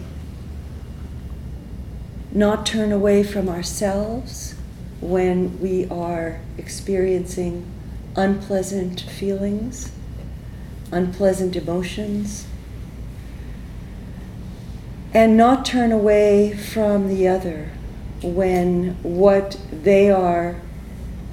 Not 2.34 2.65
turn 2.65 2.91
away 2.91 3.23
from 3.23 3.47
ourselves 3.47 4.55
when 4.99 5.58
we 5.62 5.88
are 5.89 6.39
experiencing 6.58 7.63
unpleasant 8.17 8.99
feelings, 9.01 9.91
unpleasant 10.91 11.55
emotions, 11.55 12.45
and 15.13 15.38
not 15.38 15.63
turn 15.63 15.93
away 15.93 16.51
from 16.53 17.08
the 17.08 17.25
other 17.25 17.69
when 18.21 18.97
what 19.01 19.58
they 19.71 20.10
are 20.10 20.58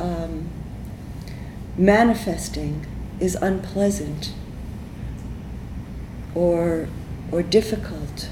um, 0.01 0.49
manifesting 1.77 2.87
is 3.21 3.35
unpleasant 3.37 4.33
or, 6.35 6.89
or 7.31 7.43
difficult 7.43 8.29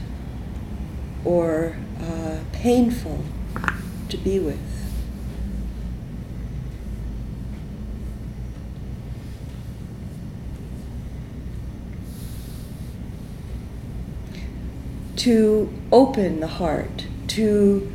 or 1.25 1.77
uh, 2.01 2.39
painful 2.53 3.25
to 4.09 4.17
be 4.17 4.39
with. 4.39 4.59
To 15.17 15.71
open 15.93 16.41
the 16.41 16.47
heart, 16.47 17.07
to, 17.29 17.93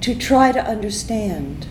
to 0.00 0.14
try 0.14 0.50
to 0.50 0.64
understand. 0.64 1.66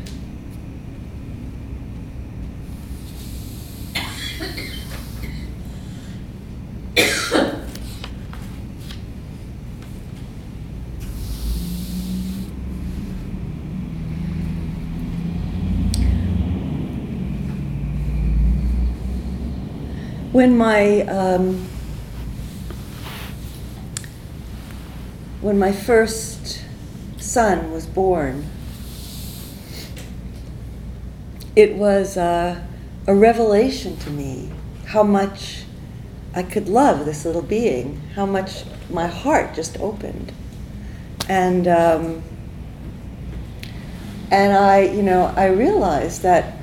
When 20.32 20.58
my 20.58 21.02
um, 21.02 21.67
when 25.41 25.60
my 25.60 25.72
first 25.72 26.63
son 27.17 27.72
was 27.72 27.86
born, 27.86 28.48
it 31.56 31.76
was 31.76 32.15
uh, 32.15 32.62
a 33.08 33.13
revelation 33.15 33.98
to 33.98 34.10
me 34.10 34.50
how 34.86 35.04
much 35.04 35.63
I 36.34 36.44
could 36.44 36.70
love 36.70 37.06
this 37.06 37.26
little 37.26 37.41
being, 37.41 38.02
how 38.15 38.26
much 38.26 38.63
my 38.89 39.08
heart 39.08 39.54
just 39.54 39.78
opened, 39.80 40.32
and 41.28 41.67
um, 41.67 42.24
and 44.32 44.54
I, 44.54 44.84
you 44.84 45.04
know, 45.04 45.34
I 45.36 45.48
realized 45.48 46.22
that 46.22 46.58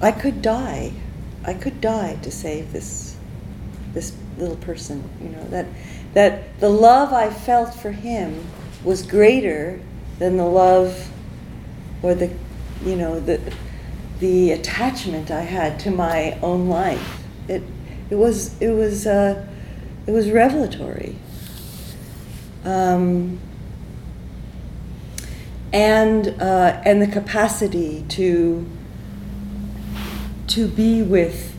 I 0.00 0.10
could 0.10 0.40
die 0.40 0.92
I 1.48 1.54
could 1.54 1.80
die 1.80 2.18
to 2.20 2.30
save 2.30 2.72
this 2.74 3.16
this 3.94 4.12
little 4.36 4.56
person. 4.56 5.02
You 5.18 5.30
know 5.30 5.44
that 5.44 5.64
that 6.12 6.60
the 6.60 6.68
love 6.68 7.14
I 7.14 7.30
felt 7.30 7.72
for 7.72 7.90
him 7.90 8.46
was 8.84 9.02
greater 9.02 9.80
than 10.18 10.36
the 10.36 10.44
love 10.44 11.10
or 12.02 12.14
the 12.14 12.30
you 12.84 12.96
know 12.96 13.18
the 13.18 13.40
the 14.20 14.52
attachment 14.52 15.30
I 15.30 15.40
had 15.40 15.80
to 15.80 15.90
my 15.90 16.38
own 16.42 16.68
life. 16.68 17.24
It 17.48 17.62
it 18.10 18.16
was 18.16 18.60
it 18.60 18.72
was 18.72 19.06
uh, 19.06 19.46
it 20.06 20.10
was 20.12 20.30
revelatory. 20.30 21.16
Um, 22.62 23.40
and 25.72 26.28
uh, 26.42 26.82
and 26.84 27.00
the 27.00 27.06
capacity 27.06 28.04
to 28.10 28.66
to 30.48 30.68
be 30.68 31.02
with 31.02 31.54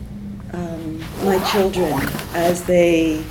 um, 0.54 1.00
my 1.24 1.40
children 1.52 1.94
as 2.34 2.64
they 2.64 3.24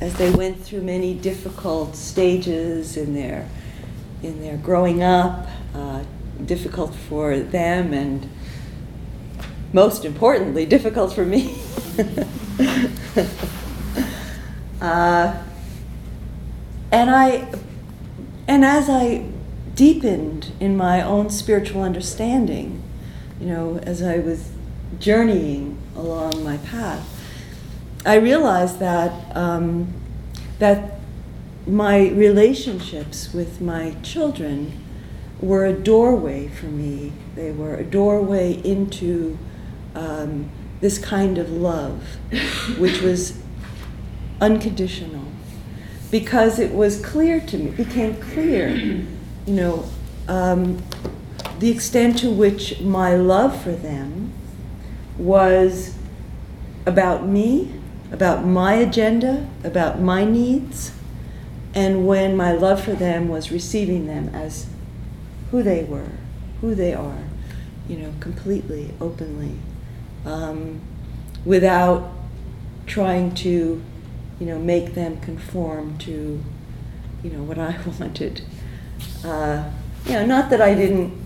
as 0.00 0.14
they 0.14 0.30
went 0.30 0.58
through 0.62 0.80
many 0.80 1.12
difficult 1.12 1.94
stages 1.94 2.96
in 2.96 3.14
their 3.14 3.46
in 4.22 4.40
their 4.40 4.56
growing 4.56 5.02
up, 5.02 5.48
uh, 5.74 6.02
difficult 6.44 6.94
for 6.94 7.38
them, 7.38 7.92
and 7.92 8.28
most 9.72 10.04
importantly, 10.04 10.66
difficult 10.66 11.12
for 11.12 11.24
me. 11.24 11.56
uh, 14.80 15.42
and 16.92 17.10
I, 17.10 17.48
and 18.48 18.64
as 18.64 18.88
I 18.88 19.26
deepened 19.74 20.52
in 20.60 20.76
my 20.76 21.00
own 21.02 21.30
spiritual 21.30 21.82
understanding, 21.82 22.79
you 23.40 23.46
know, 23.46 23.78
as 23.78 24.02
I 24.02 24.18
was 24.18 24.50
journeying 24.98 25.78
along 25.96 26.44
my 26.44 26.58
path, 26.58 27.08
I 28.04 28.16
realized 28.16 28.78
that 28.78 29.36
um, 29.36 29.92
that 30.58 31.00
my 31.66 32.08
relationships 32.08 33.32
with 33.32 33.60
my 33.60 33.94
children 34.02 34.78
were 35.40 35.64
a 35.64 35.72
doorway 35.72 36.48
for 36.48 36.66
me. 36.66 37.12
They 37.34 37.50
were 37.50 37.76
a 37.76 37.84
doorway 37.84 38.60
into 38.62 39.38
um, 39.94 40.50
this 40.80 40.98
kind 40.98 41.38
of 41.38 41.50
love, 41.50 42.02
which 42.78 43.00
was 43.00 43.40
unconditional, 44.40 45.24
because 46.10 46.58
it 46.58 46.74
was 46.74 47.04
clear 47.04 47.40
to 47.40 47.58
me, 47.58 47.70
became 47.70 48.16
clear, 48.16 48.68
you 48.68 49.06
know. 49.46 49.84
Um, 50.28 50.82
the 51.60 51.70
extent 51.70 52.18
to 52.18 52.30
which 52.30 52.80
my 52.80 53.14
love 53.14 53.62
for 53.62 53.72
them 53.72 54.32
was 55.18 55.94
about 56.86 57.26
me, 57.26 57.70
about 58.10 58.46
my 58.46 58.74
agenda, 58.74 59.46
about 59.62 60.00
my 60.00 60.24
needs, 60.24 60.92
and 61.74 62.06
when 62.06 62.34
my 62.34 62.50
love 62.50 62.82
for 62.82 62.94
them 62.94 63.28
was 63.28 63.52
receiving 63.52 64.06
them 64.06 64.30
as 64.30 64.68
who 65.50 65.62
they 65.62 65.84
were, 65.84 66.08
who 66.62 66.74
they 66.74 66.94
are, 66.94 67.24
you 67.86 67.98
know, 67.98 68.14
completely, 68.20 68.94
openly, 68.98 69.58
um, 70.24 70.80
without 71.44 72.10
trying 72.86 73.34
to, 73.34 73.82
you 74.40 74.46
know, 74.46 74.58
make 74.58 74.94
them 74.94 75.20
conform 75.20 75.98
to, 75.98 76.42
you 77.22 77.30
know, 77.30 77.42
what 77.42 77.58
I 77.58 77.78
wanted. 78.00 78.40
Uh, 79.22 79.70
you 80.06 80.12
know, 80.14 80.24
not 80.24 80.48
that 80.48 80.62
I 80.62 80.74
didn't 80.74 81.19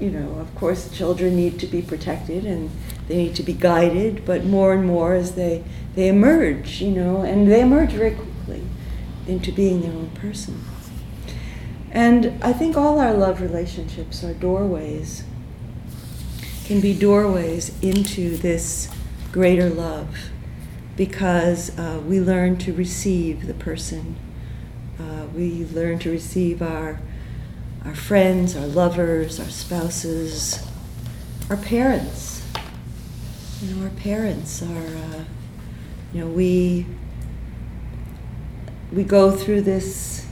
you 0.00 0.10
know, 0.10 0.38
of 0.40 0.54
course, 0.54 0.90
children 0.90 1.36
need 1.36 1.58
to 1.60 1.66
be 1.66 1.82
protected 1.82 2.44
and 2.44 2.70
they 3.08 3.16
need 3.16 3.36
to 3.36 3.42
be 3.42 3.52
guided, 3.52 4.24
but 4.24 4.44
more 4.44 4.72
and 4.72 4.86
more 4.86 5.14
as 5.14 5.34
they, 5.34 5.64
they 5.94 6.08
emerge, 6.08 6.80
you 6.80 6.90
know, 6.90 7.22
and 7.22 7.50
they 7.50 7.60
emerge 7.60 7.92
very 7.92 8.12
quickly. 8.12 8.62
into 9.26 9.50
being 9.52 9.80
their 9.80 9.92
own 9.92 10.10
person. 10.10 10.62
And 11.90 12.42
I 12.42 12.52
think 12.52 12.76
all 12.76 12.98
our 12.98 13.14
love 13.14 13.40
relationships 13.40 14.22
are 14.24 14.34
doorways, 14.34 15.24
can 16.66 16.80
be 16.80 16.92
doorways 16.92 17.72
into 17.82 18.36
this 18.36 18.88
greater 19.30 19.70
love 19.70 20.30
because 20.96 21.76
uh, 21.78 22.00
we 22.06 22.20
learn 22.20 22.56
to 22.58 22.72
receive 22.72 23.46
the 23.46 23.54
person. 23.54 24.16
Uh, 24.98 25.26
we 25.34 25.64
learn 25.66 25.98
to 26.00 26.10
receive 26.10 26.60
our, 26.62 27.00
our 27.84 27.94
friends, 27.94 28.56
our 28.56 28.66
lovers, 28.66 29.38
our 29.38 29.48
spouses, 29.48 30.66
our 31.50 31.56
parents. 31.56 32.42
You 33.60 33.74
know, 33.74 33.84
our 33.84 33.90
parents 33.90 34.62
are, 34.62 34.96
uh, 34.96 35.24
you 36.12 36.20
know, 36.20 36.26
we, 36.26 36.86
we 38.92 39.04
go 39.04 39.30
through 39.30 39.62
this 39.62 40.26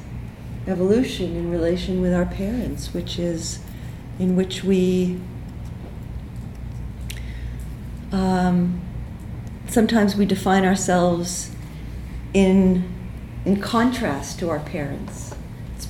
evolution 0.66 1.36
in 1.36 1.50
relation 1.50 2.00
with 2.00 2.14
our 2.14 2.26
parents, 2.26 2.94
which 2.94 3.18
is 3.18 3.58
in 4.18 4.36
which 4.36 4.62
we 4.62 5.18
um, 8.12 8.80
sometimes 9.68 10.14
we 10.16 10.26
define 10.26 10.64
ourselves 10.64 11.50
in, 12.34 12.84
in 13.44 13.60
contrast 13.60 14.38
to 14.38 14.50
our 14.50 14.60
parents. 14.60 15.31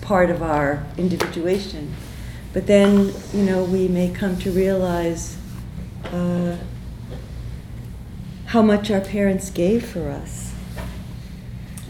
Part 0.02 0.28
of 0.28 0.42
our 0.42 0.84
individuation. 0.98 1.94
But 2.52 2.66
then, 2.66 3.14
you 3.32 3.44
know, 3.44 3.64
we 3.64 3.88
may 3.88 4.10
come 4.10 4.38
to 4.40 4.50
realize 4.50 5.38
uh, 6.04 6.58
how 8.46 8.60
much 8.60 8.90
our 8.90 9.00
parents 9.00 9.48
gave 9.48 9.86
for 9.86 10.10
us. 10.10 10.52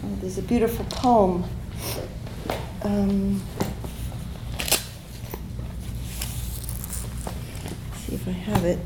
Oh, 0.05 0.15
there's 0.21 0.37
a 0.37 0.41
beautiful 0.41 0.85
poem. 0.85 1.43
Um, 2.83 3.41
see 7.97 8.15
if 8.15 8.25
I 8.25 8.31
have 8.31 8.63
it. 8.63 8.79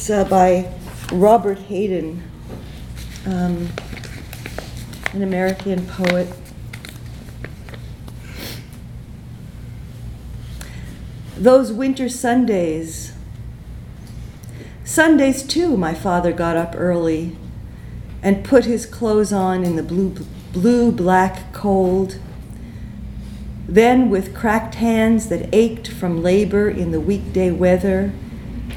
It's 0.00 0.08
uh, 0.08 0.24
by 0.24 0.72
Robert 1.12 1.58
Hayden, 1.58 2.22
um, 3.26 3.68
an 5.12 5.22
American 5.22 5.86
poet. 5.86 6.26
Those 11.36 11.70
winter 11.70 12.08
Sundays. 12.08 13.12
Sundays, 14.84 15.42
too, 15.42 15.76
my 15.76 15.92
father 15.92 16.32
got 16.32 16.56
up 16.56 16.72
early 16.74 17.36
and 18.22 18.42
put 18.42 18.64
his 18.64 18.86
clothes 18.86 19.34
on 19.34 19.64
in 19.64 19.76
the 19.76 19.82
blue, 19.82 20.14
blue 20.54 20.90
black 20.90 21.52
cold. 21.52 22.18
Then, 23.68 24.08
with 24.08 24.34
cracked 24.34 24.76
hands 24.76 25.28
that 25.28 25.54
ached 25.54 25.88
from 25.88 26.22
labor 26.22 26.70
in 26.70 26.90
the 26.90 27.00
weekday 27.00 27.50
weather, 27.50 28.12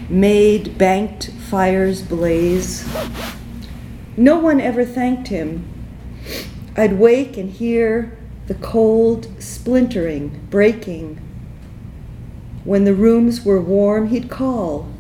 made 0.10 0.78
banked 0.78 1.32
fires 1.32 2.02
blaze. 2.02 2.88
No 4.16 4.38
one 4.38 4.62
ever 4.62 4.86
thanked 4.86 5.30
him. 5.30 5.68
I'd 6.76 7.00
wake 7.00 7.38
and 7.38 7.50
hear 7.50 8.18
the 8.48 8.56
cold 8.56 9.28
splintering, 9.42 10.48
breaking. 10.50 11.20
When 12.64 12.84
the 12.86 12.94
rooms 12.94 13.46
were 13.46 13.62
warm, 13.62 14.08
he'd 14.08 14.30
call, 14.30 14.92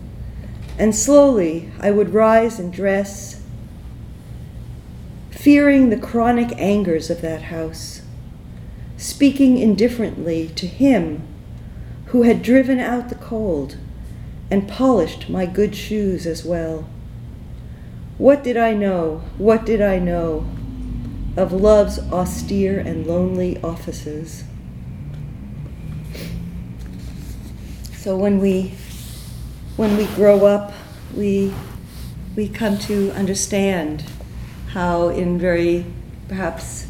and 0.78 0.96
slowly 0.96 1.72
I 1.80 1.92
would 1.92 2.13
rise 2.13 2.60
and 2.60 2.72
dress, 2.72 3.42
fearing 5.32 5.89
the 5.89 5.98
chronic 5.98 6.52
angers 6.58 7.10
of 7.10 7.22
that 7.22 7.44
house, 7.44 8.02
speaking 8.98 9.58
indifferently 9.58 10.48
to 10.56 10.68
him 10.68 11.28
who 12.08 12.22
had 12.22 12.44
driven 12.44 12.80
out 12.80 13.10
the 13.10 13.16
cold 13.16 13.78
and 14.54 14.68
polished 14.68 15.30
my 15.30 15.48
good 15.48 15.76
shoes 15.76 16.28
as 16.28 16.46
well. 16.46 16.88
What 18.20 18.44
did 18.44 18.56
I 18.56 18.76
know? 18.76 19.24
What 19.39 19.66
did 19.66 19.82
I 19.82 19.98
know 19.98 20.46
of 21.36 21.52
love's 21.52 21.98
austere 22.12 22.78
and 22.78 23.08
lonely 23.08 23.60
offices? 23.63 24.44
So 27.96 28.16
when 28.16 28.38
we 28.38 28.76
when 29.76 29.98
we 29.98 30.06
grow 30.13 30.46
up, 30.46 30.72
we 31.16 31.52
we 32.36 32.48
come 32.48 32.78
to 32.89 33.10
understand 33.13 34.04
how 34.68 35.08
in 35.08 35.39
very 35.39 35.84
perhaps 36.28 36.86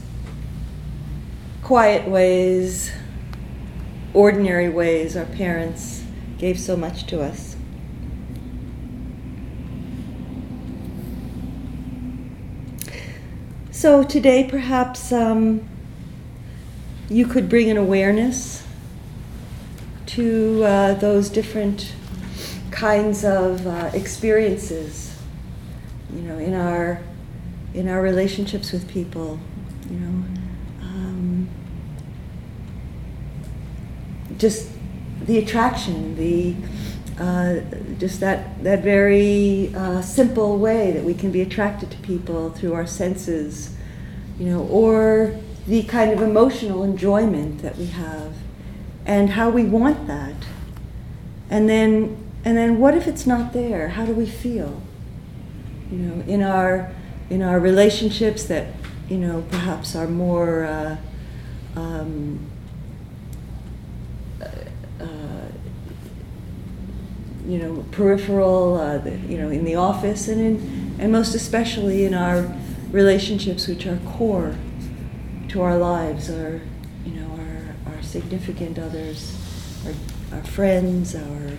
quiet 1.62 2.10
ways, 2.10 2.92
ordinary 4.14 4.68
ways, 4.68 5.16
our 5.16 5.24
parents 5.24 6.04
gave 6.38 6.60
so 6.60 6.76
much 6.76 7.06
to 7.08 7.22
us. 7.22 7.53
So 13.84 14.02
today, 14.02 14.46
perhaps 14.46 15.12
um, 15.12 15.68
you 17.10 17.28
could 17.28 17.50
bring 17.50 17.70
an 17.70 17.76
awareness 17.76 18.64
to 20.06 20.64
uh, 20.64 20.94
those 20.94 21.28
different 21.28 21.94
kinds 22.72 23.26
of 23.26 23.68
uh, 23.68 23.92
experiences, 23.94 25.20
you 26.16 26.22
know, 26.22 26.38
in 26.38 26.54
our 26.54 27.02
in 27.74 27.90
our 27.90 28.02
relationships 28.02 28.72
with 28.72 28.88
people, 28.88 29.38
you 29.90 29.98
know, 29.98 30.26
um, 30.84 31.50
just 34.38 34.70
the 35.26 35.40
attraction, 35.40 36.16
the 36.16 36.56
uh, 37.20 37.60
just 38.00 38.20
that 38.20 38.64
that 38.64 38.84
very 38.84 39.74
uh, 39.76 40.02
simple 40.02 40.58
way 40.58 40.92
that 40.92 41.04
we 41.04 41.14
can 41.14 41.32
be 41.32 41.42
attracted 41.42 41.92
to 41.92 41.98
people 41.98 42.50
through 42.50 42.74
our 42.74 42.88
senses 42.88 43.76
you 44.40 44.48
know, 44.48 44.64
or 44.64 45.36
the 45.68 45.84
kind 45.84 46.12
of 46.12 46.22
emotional 46.22 46.84
enjoyment 46.84 47.62
that 47.62 47.78
we 47.78 47.86
have 47.88 48.34
and 49.06 49.32
how 49.32 49.50
we 49.50 49.64
want 49.64 50.08
that. 50.08 50.36
And 51.50 51.70
then 51.70 52.18
and 52.46 52.58
then 52.58 52.78
what 52.80 52.96
if 52.96 53.08
it's 53.08 53.26
not 53.26 53.54
there? 53.54 53.90
How 53.90 54.06
do 54.06 54.14
we 54.14 54.26
feel? 54.26 54.82
You 55.92 55.98
know, 55.98 56.24
in 56.26 56.42
our 56.42 56.94
in 57.30 57.42
our 57.42 57.60
relationships 57.60 58.44
that, 58.46 58.68
you 59.08 59.18
know, 59.18 59.46
perhaps 59.50 59.96
are 59.96 60.08
more 60.08 60.66
uh, 60.66 60.98
um, 61.76 62.40
you 67.48 67.58
know, 67.58 67.86
peripheral, 67.92 68.76
uh, 68.76 68.98
the, 68.98 69.18
you 69.18 69.38
know, 69.38 69.50
in 69.50 69.66
the 69.66 69.76
office 69.76 70.28
and 70.28 70.40
in, 70.40 70.96
and 71.00 71.12
most 71.12 71.36
especially 71.36 72.06
in 72.06 72.14
our 72.14 72.54
relationships 72.92 73.68
which 73.68 73.86
are 73.86 74.00
core 74.06 74.56
to 75.50 75.62
our 75.62 75.78
lives, 75.78 76.30
our, 76.30 76.62
you 77.06 77.12
know, 77.14 77.30
our, 77.38 77.94
our 77.94 78.02
significant 78.02 78.80
others, 78.80 79.38
our, 79.86 80.38
our 80.38 80.44
friends, 80.46 81.16
our, 81.16 81.58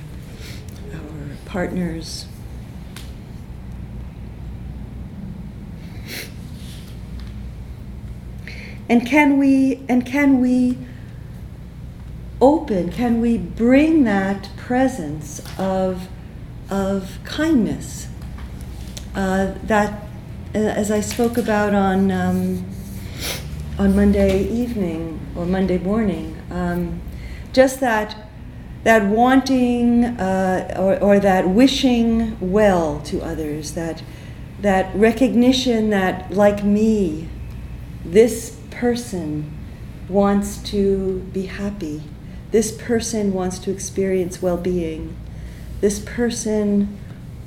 our 0.94 1.36
partners. 1.44 2.26
And 8.88 9.06
can 9.06 9.38
we 9.38 9.82
and 9.88 10.04
can 10.04 10.40
we 10.40 10.76
open, 12.44 12.92
can 12.92 13.22
we 13.22 13.38
bring 13.38 14.04
that 14.04 14.50
presence 14.58 15.40
of, 15.58 16.08
of 16.68 17.18
kindness, 17.24 18.08
uh, 19.14 19.54
that 19.64 20.02
uh, 20.54 20.58
as 20.58 20.90
I 20.90 21.00
spoke 21.00 21.38
about 21.38 21.74
on 21.74 22.10
um, 22.10 22.66
on 23.78 23.96
Monday 23.96 24.46
evening 24.46 25.18
or 25.34 25.46
Monday 25.46 25.78
morning, 25.78 26.36
um, 26.50 27.00
just 27.54 27.80
that 27.80 28.14
that 28.84 29.06
wanting 29.06 30.04
uh, 30.04 30.76
or, 30.78 30.98
or 31.02 31.18
that 31.18 31.48
wishing 31.48 32.36
well 32.40 33.00
to 33.06 33.22
others, 33.22 33.72
that 33.72 34.02
that 34.60 34.94
recognition 34.94 35.90
that 35.90 36.30
like 36.30 36.62
me, 36.62 37.26
this 38.04 38.58
person 38.70 39.50
wants 40.08 40.58
to 40.70 41.20
be 41.32 41.46
happy. 41.46 42.02
This 42.54 42.70
person 42.70 43.32
wants 43.32 43.58
to 43.58 43.72
experience 43.72 44.40
well-being. 44.40 45.16
this 45.80 45.98
person 45.98 46.96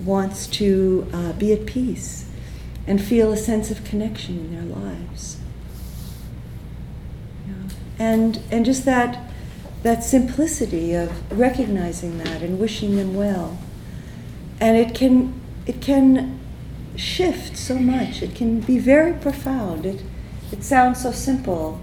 wants 0.04 0.48
to 0.48 1.08
uh, 1.14 1.32
be 1.32 1.54
at 1.54 1.66
peace 1.66 2.30
and 2.86 3.02
feel 3.02 3.32
a 3.32 3.38
sense 3.38 3.72
of 3.72 3.86
connection 3.86 4.38
in 4.38 4.54
their 4.54 4.76
lives. 4.76 5.38
Know, 7.48 7.70
and, 7.98 8.42
and 8.52 8.66
just 8.66 8.84
that, 8.84 9.32
that 9.82 10.04
simplicity 10.04 10.94
of 10.94 11.10
recognizing 11.32 12.18
that 12.18 12.42
and 12.42 12.60
wishing 12.60 12.98
them 12.98 13.16
well. 13.16 13.58
And 14.60 14.76
it 14.76 14.94
can, 14.94 15.40
it 15.66 15.82
can 15.82 16.38
shift 16.98 17.56
so 17.56 17.80
much. 17.80 18.22
It 18.22 18.36
can 18.36 18.60
be 18.60 18.78
very 18.78 19.14
profound. 19.14 19.86
It, 19.86 20.04
it 20.52 20.66
sounds 20.66 21.02
so 21.02 21.14
simple, 21.14 21.80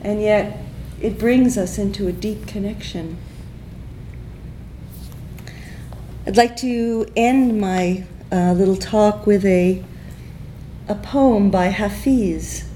and 0.00 0.22
yet 0.22 0.62
it 1.00 1.18
brings 1.18 1.58
us 1.58 1.78
into 1.78 2.08
a 2.08 2.12
deep 2.12 2.46
connection. 2.46 3.18
I'd 6.26 6.36
like 6.36 6.56
to 6.56 7.06
end 7.14 7.60
my 7.60 8.04
uh, 8.32 8.52
little 8.52 8.76
talk 8.76 9.26
with 9.26 9.44
a, 9.44 9.84
a 10.88 10.94
poem 10.94 11.50
by 11.50 11.66
Hafiz, 11.68 12.68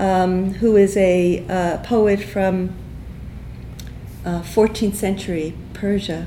um, 0.00 0.54
who 0.54 0.76
is 0.76 0.96
a 0.96 1.46
uh, 1.48 1.78
poet 1.84 2.20
from 2.20 2.74
uh, 4.24 4.40
14th 4.42 4.94
century 4.94 5.54
Persia. 5.72 6.26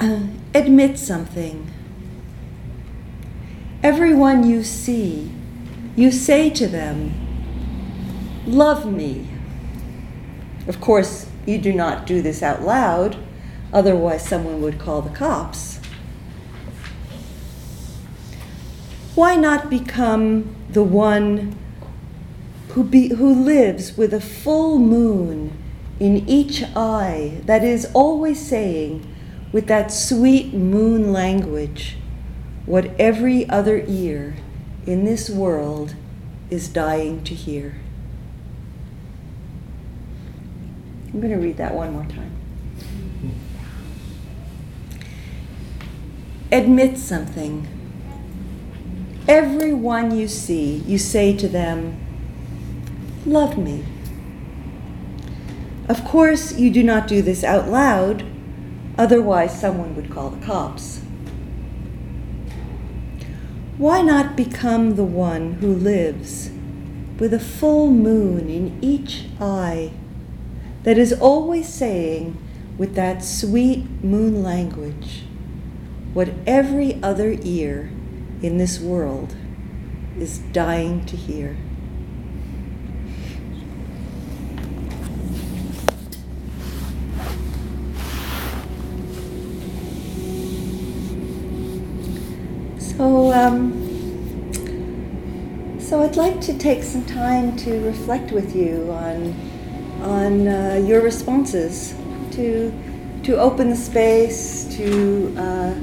Uh, 0.00 0.26
admit 0.54 0.98
something. 0.98 1.70
Everyone 3.82 4.48
you 4.48 4.62
see, 4.62 5.28
you 5.96 6.12
say 6.12 6.50
to 6.50 6.68
them, 6.68 7.12
Love 8.46 8.90
me. 8.90 9.26
Of 10.68 10.80
course, 10.80 11.26
you 11.46 11.58
do 11.58 11.72
not 11.72 12.06
do 12.06 12.22
this 12.22 12.44
out 12.44 12.62
loud, 12.62 13.16
otherwise, 13.72 14.24
someone 14.24 14.62
would 14.62 14.78
call 14.78 15.02
the 15.02 15.10
cops. 15.10 15.80
Why 19.16 19.34
not 19.34 19.68
become 19.68 20.54
the 20.70 20.84
one 20.84 21.58
who, 22.68 22.84
be, 22.84 23.08
who 23.08 23.34
lives 23.34 23.96
with 23.96 24.14
a 24.14 24.20
full 24.20 24.78
moon 24.78 25.56
in 25.98 26.28
each 26.28 26.62
eye 26.76 27.40
that 27.46 27.64
is 27.64 27.90
always 27.94 28.40
saying, 28.40 29.04
with 29.50 29.66
that 29.66 29.90
sweet 29.92 30.54
moon 30.54 31.12
language, 31.12 31.96
what 32.72 32.88
every 32.98 33.46
other 33.50 33.84
ear 33.86 34.34
in 34.86 35.04
this 35.04 35.28
world 35.28 35.94
is 36.48 36.70
dying 36.70 37.22
to 37.22 37.34
hear. 37.34 37.74
I'm 41.12 41.20
going 41.20 41.34
to 41.34 41.38
read 41.38 41.58
that 41.58 41.74
one 41.74 41.92
more 41.92 42.06
time. 42.06 42.32
Admit 46.50 46.96
something. 46.96 47.68
Everyone 49.28 50.16
you 50.16 50.26
see, 50.26 50.76
you 50.86 50.96
say 50.96 51.36
to 51.36 51.48
them, 51.48 51.98
Love 53.26 53.58
me. 53.58 53.84
Of 55.90 56.02
course, 56.06 56.56
you 56.56 56.70
do 56.70 56.82
not 56.82 57.06
do 57.06 57.20
this 57.20 57.44
out 57.44 57.68
loud 57.68 58.24
Otherwise, 58.96 59.60
someone 59.60 59.94
would 59.94 60.10
call 60.10 60.30
the 60.30 60.46
cops. 60.46 61.01
Why 63.82 64.00
not 64.00 64.36
become 64.36 64.94
the 64.94 65.02
one 65.02 65.54
who 65.54 65.74
lives 65.74 66.52
with 67.18 67.34
a 67.34 67.40
full 67.40 67.90
moon 67.90 68.48
in 68.48 68.78
each 68.80 69.24
eye 69.40 69.90
that 70.84 70.98
is 70.98 71.12
always 71.12 71.66
saying, 71.66 72.38
with 72.78 72.94
that 72.94 73.24
sweet 73.24 73.84
moon 74.04 74.40
language, 74.40 75.24
what 76.14 76.28
every 76.46 77.02
other 77.02 77.36
ear 77.42 77.90
in 78.40 78.56
this 78.56 78.78
world 78.78 79.34
is 80.16 80.38
dying 80.38 81.04
to 81.06 81.16
hear? 81.16 81.56
So, 93.02 93.32
um, 93.32 93.74
so 95.80 96.02
I'd 96.04 96.14
like 96.14 96.40
to 96.42 96.56
take 96.56 96.84
some 96.84 97.04
time 97.04 97.56
to 97.56 97.80
reflect 97.80 98.30
with 98.30 98.54
you 98.54 98.92
on 98.92 99.34
on 100.02 100.46
uh, 100.46 100.80
your 100.86 101.00
responses, 101.02 101.96
to 102.30 102.72
to 103.24 103.36
open 103.40 103.70
the 103.70 103.76
space, 103.76 104.66
to 104.76 105.34
uh, 105.36 105.74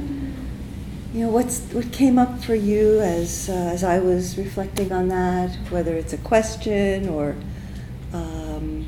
you 1.14 1.26
know 1.26 1.30
what's 1.30 1.60
what 1.74 1.92
came 1.92 2.18
up 2.18 2.42
for 2.42 2.56
you 2.56 3.02
as 3.02 3.50
uh, 3.50 3.74
as 3.74 3.84
I 3.84 4.00
was 4.00 4.38
reflecting 4.38 4.94
on 4.94 5.10
that, 5.10 5.54
whether 5.72 5.96
it's 5.96 6.14
a 6.14 6.20
question 6.20 7.10
or 7.10 7.36
um, 8.14 8.88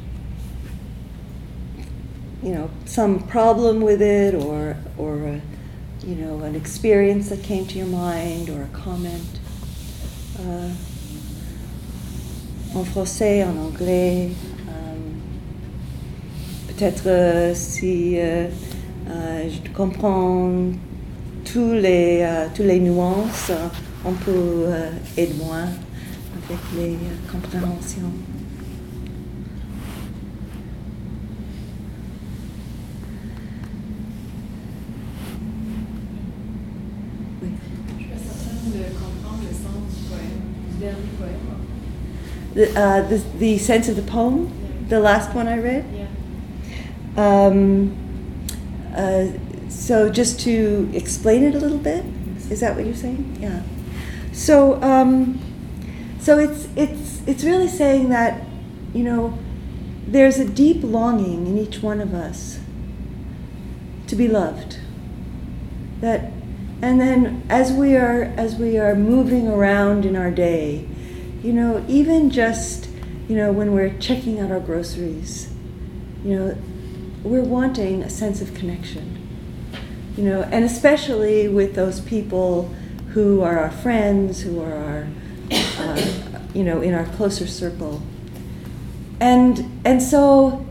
you 2.41 2.53
know 2.53 2.69
some 2.85 3.27
problem 3.27 3.81
with 3.81 4.01
it 4.01 4.33
or 4.33 4.77
or 4.97 5.41
you 6.05 6.15
know, 6.15 6.39
an 6.39 6.55
experience 6.55 7.29
that 7.29 7.43
came 7.43 7.65
to 7.67 7.77
your 7.77 7.87
mind 7.87 8.49
or 8.49 8.63
a 8.63 8.67
comment. 8.67 9.39
Uh, 10.39 10.69
en 12.73 12.83
français, 12.85 13.43
en 13.43 13.57
anglais. 13.57 14.29
Um, 14.67 15.21
Peut-être 16.67 17.05
euh, 17.05 17.53
si 17.53 18.17
euh, 18.17 18.47
euh, 19.09 19.49
je 19.49 19.69
comprends 19.71 20.49
tous 21.45 21.73
les, 21.73 22.25
tous 22.55 22.63
les 22.63 22.79
nuances, 22.79 23.51
on 24.05 24.13
peut 24.13 24.65
aider 25.17 25.33
moins 25.33 25.67
avec 26.33 26.59
les 26.77 26.97
compréhensions. 27.31 28.11
The, 42.61 42.79
uh, 42.79 43.01
the, 43.07 43.17
the 43.39 43.57
sense 43.57 43.89
of 43.89 43.95
the 43.95 44.03
poem, 44.03 44.85
the 44.87 44.99
last 44.99 45.33
one 45.33 45.47
I 45.47 45.57
read. 45.57 45.83
Yeah. 47.17 47.45
Um, 47.47 47.97
uh, 48.95 49.29
so 49.67 50.11
just 50.11 50.39
to 50.41 50.87
explain 50.93 51.41
it 51.41 51.55
a 51.55 51.57
little 51.57 51.79
bit, 51.79 52.05
is 52.51 52.59
that 52.59 52.75
what 52.75 52.85
you're 52.85 52.93
saying? 52.93 53.39
Yeah. 53.41 53.63
So 54.31 54.79
um, 54.83 55.41
so 56.19 56.37
it's 56.37 56.67
it's 56.75 57.23
it's 57.25 57.43
really 57.43 57.67
saying 57.67 58.09
that 58.09 58.43
you 58.93 59.05
know 59.05 59.39
there's 60.05 60.37
a 60.37 60.47
deep 60.47 60.83
longing 60.83 61.47
in 61.47 61.57
each 61.57 61.81
one 61.81 61.99
of 61.99 62.13
us 62.13 62.59
to 64.05 64.15
be 64.15 64.27
loved. 64.27 64.77
That 66.01 66.31
and 66.79 67.01
then 67.01 67.41
as 67.49 67.71
we 67.71 67.97
are 67.97 68.21
as 68.37 68.55
we 68.55 68.77
are 68.77 68.93
moving 68.93 69.47
around 69.47 70.05
in 70.05 70.15
our 70.15 70.29
day 70.29 70.87
you 71.43 71.53
know, 71.53 71.83
even 71.87 72.29
just, 72.29 72.87
you 73.27 73.35
know, 73.35 73.51
when 73.51 73.73
we're 73.73 73.97
checking 73.97 74.39
out 74.39 74.51
our 74.51 74.59
groceries, 74.59 75.51
you 76.23 76.35
know, 76.37 76.57
we're 77.23 77.43
wanting 77.43 78.03
a 78.03 78.09
sense 78.09 78.41
of 78.41 78.53
connection. 78.53 79.17
You 80.17 80.23
know, 80.25 80.41
and 80.43 80.63
especially 80.65 81.47
with 81.47 81.73
those 81.73 82.01
people 82.01 82.71
who 83.13 83.41
are 83.41 83.57
our 83.57 83.71
friends, 83.71 84.41
who 84.41 84.61
are 84.61 84.73
our, 84.73 85.07
uh, 85.51 86.39
you 86.53 86.63
know, 86.63 86.81
in 86.81 86.93
our 86.93 87.05
closer 87.05 87.47
circle. 87.47 88.01
And 89.19 89.81
and 89.85 90.01
so, 90.01 90.65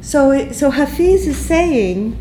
so 0.00 0.50
so 0.52 0.70
Hafiz 0.70 1.26
is 1.26 1.36
saying, 1.36 2.16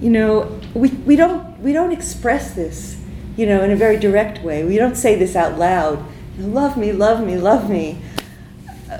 you 0.00 0.10
know, 0.10 0.60
we, 0.74 0.90
we 0.90 1.16
don't 1.16 1.58
we 1.60 1.72
don't 1.72 1.92
express 1.92 2.54
this, 2.54 3.00
you 3.36 3.46
know, 3.46 3.62
in 3.62 3.70
a 3.70 3.76
very 3.76 3.96
direct 3.96 4.42
way. 4.42 4.64
We 4.64 4.76
don't 4.76 4.96
say 4.96 5.16
this 5.16 5.34
out 5.34 5.58
loud 5.58 6.04
love 6.38 6.76
me, 6.76 6.92
love 6.92 7.24
me, 7.24 7.36
love 7.36 7.70
me. 7.70 7.98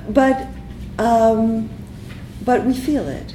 But, 0.08 0.46
um, 0.98 1.68
but 2.44 2.64
we 2.64 2.74
feel 2.74 3.08
it. 3.08 3.34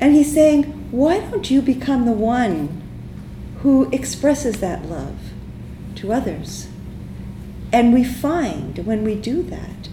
And 0.00 0.14
he's 0.14 0.32
saying, 0.32 0.64
why 0.90 1.20
don't 1.20 1.50
you 1.50 1.62
become 1.62 2.04
the 2.04 2.12
one 2.12 2.82
who 3.60 3.90
expresses 3.90 4.60
that 4.60 4.86
love 4.86 5.16
to 5.96 6.12
others? 6.12 6.68
And 7.72 7.92
we 7.92 8.04
find 8.04 8.78
when 8.86 9.02
we 9.02 9.14
do 9.14 9.42
that, 9.44 9.88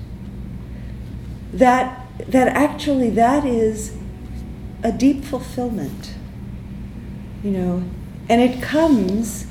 that, 1.54 2.08
that 2.28 2.48
actually 2.50 3.10
that 3.12 3.46
is 3.46 3.98
a 4.84 4.92
deep 4.92 5.24
fulfillment. 5.24 6.14
You 7.44 7.52
know, 7.52 7.84
and 8.30 8.40
it 8.42 8.62
comes, 8.62 9.48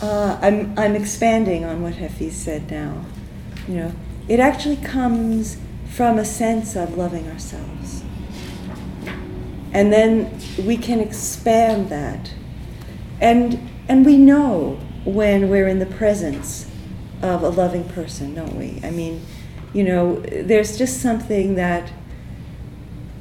uh, 0.00 0.38
I'm, 0.40 0.78
I'm 0.78 0.94
expanding 0.94 1.64
on 1.64 1.82
what 1.82 1.94
Hafiz 1.94 2.36
said 2.36 2.70
now 2.70 3.04
you 3.68 3.74
know, 3.74 3.92
it 4.28 4.40
actually 4.40 4.76
comes 4.76 5.58
from 5.88 6.18
a 6.18 6.24
sense 6.24 6.76
of 6.76 6.96
loving 6.96 7.28
ourselves. 7.30 8.02
And 9.72 9.92
then 9.92 10.38
we 10.64 10.76
can 10.76 11.00
expand 11.00 11.88
that. 11.90 12.32
And, 13.20 13.68
and 13.88 14.04
we 14.04 14.16
know 14.16 14.78
when 15.04 15.48
we're 15.48 15.68
in 15.68 15.78
the 15.78 15.86
presence 15.86 16.70
of 17.22 17.42
a 17.42 17.48
loving 17.48 17.84
person, 17.88 18.34
don't 18.34 18.56
we? 18.56 18.80
I 18.82 18.90
mean, 18.90 19.24
you 19.72 19.84
know, 19.84 20.20
there's 20.20 20.78
just 20.78 21.00
something 21.00 21.54
that 21.56 21.92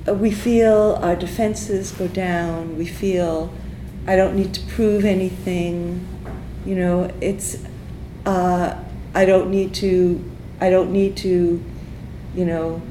we 0.08 0.32
feel 0.32 1.00
our 1.02 1.16
defenses 1.16 1.92
go 1.92 2.08
down. 2.08 2.78
We 2.78 2.86
feel 2.86 3.54
I 4.08 4.16
don't 4.16 4.36
need 4.36 4.54
to 4.54 4.62
prove 4.62 5.04
anything. 5.04 6.06
You 6.66 6.76
know, 6.76 7.12
it's 7.22 7.58
uh, 8.26 8.82
I 9.14 9.26
don't 9.26 9.50
need 9.50 9.74
to 9.76 10.35
I 10.60 10.70
don't 10.70 10.92
need 10.92 11.18
to, 11.18 11.64
you 12.36 12.46
know, 12.46 12.82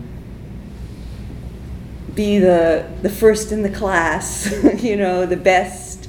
be 2.15 2.39
the 2.39 2.89
the 3.03 3.11
first 3.11 3.53
in 3.53 3.63
the 3.63 3.71
class, 3.71 4.53
you 4.83 4.97
know, 4.97 5.27
the 5.27 5.37
best. 5.37 6.09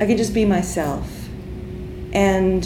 I 0.00 0.06
can 0.06 0.16
just 0.16 0.34
be 0.34 0.44
myself. 0.44 1.28
And 2.12 2.64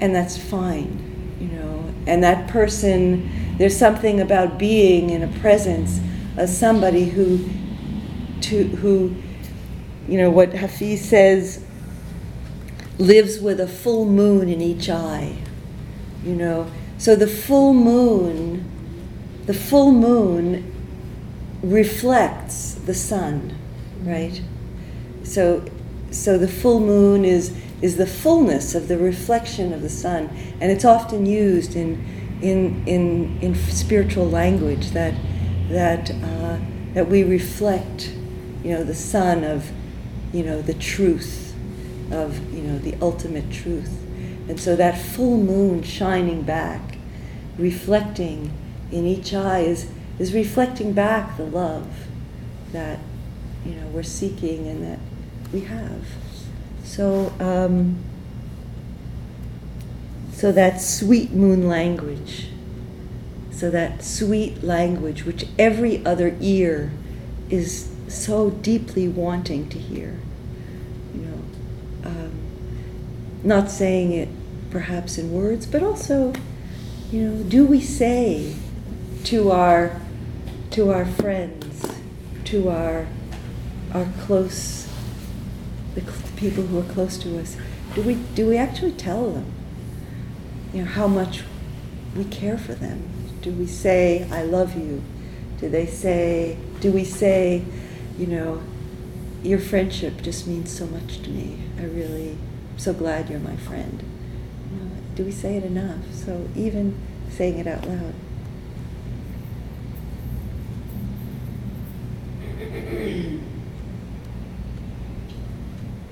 and 0.00 0.14
that's 0.14 0.36
fine, 0.36 1.36
you 1.40 1.48
know. 1.48 1.94
And 2.06 2.22
that 2.22 2.48
person 2.48 3.30
there's 3.58 3.76
something 3.76 4.20
about 4.20 4.58
being 4.58 5.10
in 5.10 5.22
a 5.22 5.28
presence 5.40 6.00
of 6.36 6.48
somebody 6.48 7.04
who 7.04 7.48
to 8.40 8.64
who 8.64 9.14
you 10.08 10.18
know 10.18 10.30
what 10.30 10.52
Hafiz 10.52 11.08
says 11.08 11.64
lives 12.98 13.38
with 13.40 13.60
a 13.60 13.66
full 13.66 14.04
moon 14.04 14.48
in 14.48 14.60
each 14.60 14.88
eye. 14.88 15.36
You 16.24 16.34
know, 16.34 16.70
so 17.04 17.14
the 17.14 17.26
full 17.26 17.74
moon, 17.74 18.64
the 19.44 19.52
full 19.52 19.92
moon 19.92 20.72
reflects 21.62 22.76
the 22.86 22.94
sun, 22.94 23.54
right? 24.04 24.40
So, 25.22 25.66
so 26.10 26.38
the 26.38 26.48
full 26.48 26.80
moon 26.80 27.26
is 27.26 27.54
is 27.82 27.98
the 27.98 28.06
fullness 28.06 28.74
of 28.74 28.88
the 28.88 28.96
reflection 28.96 29.74
of 29.74 29.82
the 29.82 29.90
sun, 29.90 30.30
and 30.62 30.72
it's 30.72 30.86
often 30.86 31.26
used 31.26 31.76
in 31.76 32.02
in 32.40 32.82
in 32.88 33.38
in 33.42 33.54
spiritual 33.54 34.26
language 34.26 34.92
that 34.92 35.12
that 35.68 36.10
uh, 36.10 36.56
that 36.94 37.06
we 37.06 37.22
reflect, 37.22 38.14
you 38.62 38.70
know, 38.70 38.82
the 38.82 38.94
sun 38.94 39.44
of, 39.44 39.70
you 40.32 40.42
know, 40.42 40.62
the 40.62 40.72
truth 40.72 41.54
of 42.10 42.50
you 42.54 42.62
know 42.62 42.78
the 42.78 42.96
ultimate 43.02 43.50
truth. 43.50 43.92
And 44.48 44.58
so 44.58 44.74
that 44.76 44.98
full 44.98 45.36
moon 45.36 45.82
shining 45.82 46.40
back, 46.42 46.93
reflecting 47.58 48.52
in 48.90 49.06
each 49.06 49.32
eye 49.32 49.60
is, 49.60 49.90
is 50.18 50.32
reflecting 50.32 50.92
back 50.92 51.36
the 51.36 51.44
love 51.44 52.06
that 52.72 52.98
you 53.64 53.72
know 53.74 53.86
we're 53.88 54.02
seeking 54.02 54.66
and 54.66 54.84
that 54.84 54.98
we 55.52 55.60
have. 55.60 56.04
So 56.84 57.32
um, 57.40 57.96
so 60.32 60.52
that 60.52 60.80
sweet 60.80 61.32
moon 61.32 61.68
language, 61.68 62.48
so 63.50 63.70
that 63.70 64.04
sweet 64.04 64.62
language 64.62 65.24
which 65.24 65.46
every 65.58 66.04
other 66.04 66.36
ear 66.40 66.92
is 67.48 67.90
so 68.08 68.50
deeply 68.50 69.08
wanting 69.08 69.68
to 69.68 69.78
hear. 69.78 70.18
You 71.14 71.20
know, 71.22 72.10
um, 72.10 72.32
not 73.42 73.70
saying 73.70 74.12
it 74.12 74.28
perhaps 74.70 75.18
in 75.18 75.32
words, 75.32 75.66
but 75.66 75.82
also, 75.82 76.32
you 77.14 77.30
know, 77.30 77.44
do 77.44 77.64
we 77.64 77.80
say 77.80 78.56
to 79.22 79.52
our 79.52 80.00
to 80.70 80.90
our 80.90 81.04
friends, 81.04 81.86
to 82.46 82.68
our 82.68 83.06
our 83.92 84.08
close 84.22 84.90
the 85.94 86.00
people 86.34 86.64
who 86.64 86.80
are 86.80 86.92
close 86.92 87.16
to 87.18 87.38
us, 87.38 87.56
do 87.94 88.02
we 88.02 88.16
do 88.34 88.48
we 88.48 88.56
actually 88.56 88.90
tell 88.90 89.30
them, 89.30 89.46
you 90.72 90.82
know, 90.82 90.90
how 90.90 91.06
much 91.06 91.44
we 92.16 92.24
care 92.24 92.58
for 92.58 92.74
them? 92.74 93.08
Do 93.42 93.52
we 93.52 93.68
say 93.68 94.28
I 94.32 94.42
love 94.42 94.76
you? 94.76 95.00
Do 95.60 95.68
they 95.68 95.86
say? 95.86 96.58
Do 96.80 96.90
we 96.90 97.04
say, 97.04 97.64
you 98.18 98.26
know, 98.26 98.60
your 99.40 99.60
friendship 99.60 100.20
just 100.20 100.48
means 100.48 100.76
so 100.76 100.84
much 100.88 101.22
to 101.22 101.30
me. 101.30 101.62
I 101.78 101.84
really 101.84 102.36
so 102.76 102.92
glad 102.92 103.30
you're 103.30 103.38
my 103.38 103.54
friend. 103.54 104.02
You 105.14 105.20
know, 105.20 105.24
do 105.24 105.24
we 105.24 105.32
say 105.32 105.56
it 105.56 105.64
enough? 105.64 106.12
So 106.12 106.48
even 106.56 106.94
saying 107.30 107.58
it 107.58 107.66
out 107.66 107.86
loud. 107.86 108.14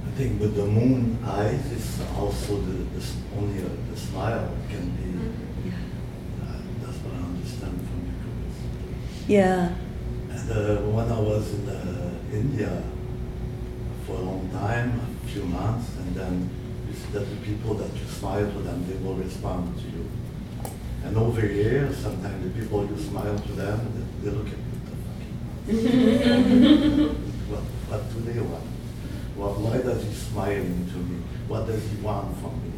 I 0.06 0.14
think 0.14 0.40
with 0.40 0.54
the 0.56 0.66
moon 0.66 1.18
eyes, 1.24 1.72
it's 1.72 2.00
also 2.16 2.56
the, 2.56 2.84
the 2.84 3.02
only 3.38 3.62
uh, 3.62 3.68
the 3.90 3.96
smile 3.96 4.48
can 4.68 4.90
be. 4.90 5.68
Yeah. 5.68 5.74
Uh, 6.42 6.60
that's 6.82 6.98
what 6.98 7.14
I 7.14 7.18
understand 7.24 7.80
from 7.88 8.00
your 8.06 9.40
Yeah. 9.40 9.74
And 10.30 10.50
uh, 10.50 10.76
when 10.82 11.10
I 11.10 11.18
was 11.18 11.54
in 11.54 11.68
uh, 11.68 12.10
India 12.32 12.82
for 14.06 14.16
a 14.16 14.20
long 14.20 14.50
time, 14.50 15.00
a 15.00 15.28
few 15.28 15.44
months, 15.44 15.96
and 15.98 16.14
then 16.14 16.61
that 17.12 17.28
the 17.28 17.36
people 17.44 17.74
that 17.74 17.92
you 17.94 18.06
smile 18.06 18.50
to 18.50 18.58
them, 18.58 18.86
they 18.88 18.96
will 19.04 19.14
respond 19.14 19.76
to 19.78 19.84
you. 19.84 20.08
And 21.04 21.16
over 21.16 21.40
here, 21.40 21.92
sometimes 21.92 22.44
the 22.44 22.60
people 22.60 22.86
you 22.86 22.96
smile 22.96 23.38
to 23.38 23.52
them, 23.52 24.08
they, 24.22 24.30
they 24.30 24.36
look 24.36 24.46
at 24.46 24.58
you. 25.68 27.08
what, 27.48 27.60
what 27.88 28.12
do 28.12 28.32
they 28.32 28.40
want? 28.40 28.64
Well, 29.36 29.54
why 29.54 29.78
does 29.78 30.04
he 30.04 30.12
smiling 30.12 30.86
to 30.92 30.96
me? 30.98 31.22
What 31.48 31.66
does 31.66 31.82
he 31.90 31.96
want 31.96 32.36
from 32.38 32.52
me? 32.62 32.72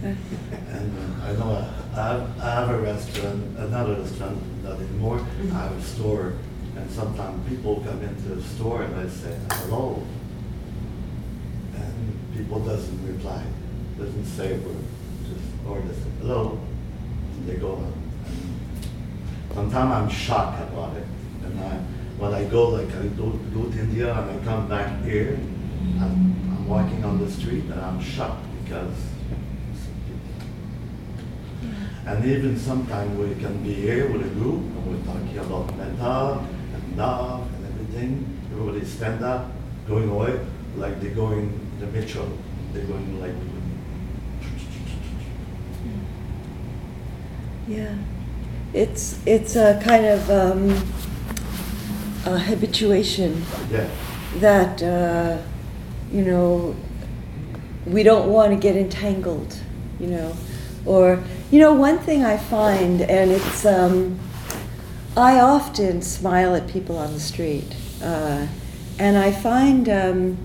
and 0.02 0.98
uh, 0.98 1.24
I 1.26 1.32
know 1.32 1.50
I, 1.52 2.00
I, 2.00 2.06
have, 2.08 2.40
I 2.40 2.50
have 2.54 2.70
a 2.70 2.78
restaurant, 2.80 3.58
another 3.58 3.94
restaurant, 3.94 4.38
not 4.64 4.78
anymore. 4.78 5.24
I 5.52 5.58
have 5.64 5.72
a 5.72 5.82
store, 5.82 6.34
and 6.76 6.90
sometimes 6.90 7.48
people 7.48 7.80
come 7.80 8.02
into 8.02 8.34
the 8.34 8.42
store 8.42 8.82
and 8.82 8.94
I 8.96 9.08
say 9.08 9.36
hello, 9.52 10.02
and 11.74 12.34
people 12.34 12.60
doesn't 12.60 13.06
reply, 13.06 13.44
doesn't 14.00 14.24
say 14.24 14.54
a 14.54 14.56
word, 14.56 15.86
just 15.86 16.02
say 16.02 16.10
hello, 16.22 16.58
and 17.36 17.46
they 17.46 17.56
go 17.56 17.74
on. 17.74 17.92
Sometimes 19.52 19.92
I'm 19.92 20.08
shocked 20.08 20.62
about 20.72 20.96
it, 20.96 21.04
and 21.44 21.60
I, 21.60 21.74
when 22.16 22.32
I 22.32 22.44
go 22.44 22.70
like 22.70 22.88
I 22.96 23.06
go, 23.08 23.30
to 23.30 23.78
India 23.78 24.18
and 24.18 24.30
I 24.30 24.44
come 24.44 24.68
back 24.68 25.02
here, 25.04 25.38
I'm, 26.00 26.34
I'm 26.50 26.66
walking 26.66 27.04
on 27.04 27.18
the 27.18 27.30
street 27.30 27.64
and 27.64 27.78
I'm 27.80 28.00
shocked 28.00 28.42
because. 28.64 28.96
And 32.06 32.24
even 32.24 32.58
sometimes 32.58 33.16
we 33.18 33.34
can 33.40 33.62
be 33.62 33.74
here 33.74 34.10
with 34.10 34.24
a 34.24 34.30
group 34.30 34.62
and 34.62 34.86
we're 34.86 35.04
talking 35.04 35.38
about 35.38 35.76
metta 35.76 36.42
and 36.74 36.96
love 36.96 37.46
and 37.54 37.66
everything. 37.66 38.40
Everybody 38.50 38.84
stand 38.86 39.22
up, 39.22 39.50
going 39.86 40.08
away, 40.08 40.40
like 40.76 41.00
they're 41.02 41.14
going 41.14 41.60
the 41.78 41.86
metro. 41.86 42.26
They're 42.72 42.84
going 42.84 43.20
like. 43.20 43.59
Yeah. 47.70 47.94
It's 48.74 49.18
it's 49.26 49.54
a 49.54 49.80
kind 49.84 50.04
of 50.04 50.28
um, 50.30 50.70
a 52.26 52.36
habituation 52.38 53.44
Yeah. 53.70 53.88
that 54.40 54.82
uh, 54.82 55.38
you 56.12 56.22
know 56.24 56.74
we 57.86 58.02
don't 58.02 58.28
want 58.28 58.50
to 58.52 58.56
get 58.56 58.76
entangled, 58.76 59.56
you 60.00 60.08
know, 60.08 60.36
or 60.84 61.22
you 61.52 61.60
know 61.60 61.72
one 61.72 61.98
thing 61.98 62.24
I 62.24 62.36
find, 62.36 63.02
and 63.02 63.30
it's 63.30 63.64
um, 63.64 64.18
I 65.16 65.38
often 65.40 66.02
smile 66.02 66.54
at 66.56 66.66
people 66.66 66.98
on 66.98 67.12
the 67.12 67.20
street, 67.20 67.74
uh, 68.02 68.46
and 68.98 69.16
I 69.16 69.30
find 69.30 69.88
um, 69.88 70.38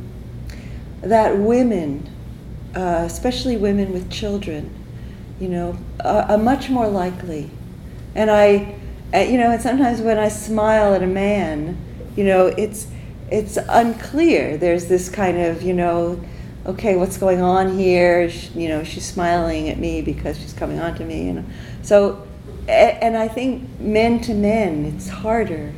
that 1.01 1.37
women, 1.37 2.07
uh, 2.75 3.03
especially 3.05 3.57
women 3.57 3.91
with 3.93 4.09
children, 4.11 4.69
you 5.39 5.49
know, 5.49 5.77
are, 6.05 6.23
are 6.31 6.37
much 6.37 6.69
more 6.69 6.87
likely, 6.87 7.49
and 8.15 8.29
I, 8.31 8.75
uh, 9.13 9.19
you 9.19 9.37
know, 9.37 9.51
and 9.51 9.61
sometimes 9.61 10.01
when 10.01 10.17
I 10.17 10.29
smile 10.29 10.93
at 10.93 11.03
a 11.03 11.07
man, 11.07 11.77
you 12.15 12.23
know, 12.23 12.47
it's 12.47 12.87
it's 13.29 13.57
unclear. 13.57 14.57
There's 14.57 14.85
this 14.85 15.09
kind 15.09 15.37
of, 15.37 15.61
you 15.61 15.73
know, 15.73 16.23
okay, 16.65 16.95
what's 16.95 17.17
going 17.17 17.41
on 17.41 17.77
here? 17.77 18.29
Sh 18.29 18.49
you 18.55 18.69
know, 18.69 18.83
she's 18.83 19.05
smiling 19.05 19.69
at 19.69 19.77
me 19.77 20.01
because 20.01 20.37
she's 20.39 20.53
coming 20.53 20.79
on 20.79 20.95
to 20.95 21.05
me. 21.05 21.31
Know, 21.31 21.45
so, 21.81 22.27
and 22.67 23.17
I 23.17 23.27
think 23.27 23.79
men 23.79 24.21
to 24.21 24.33
men, 24.33 24.85
it's 24.85 25.09
harder. 25.09 25.73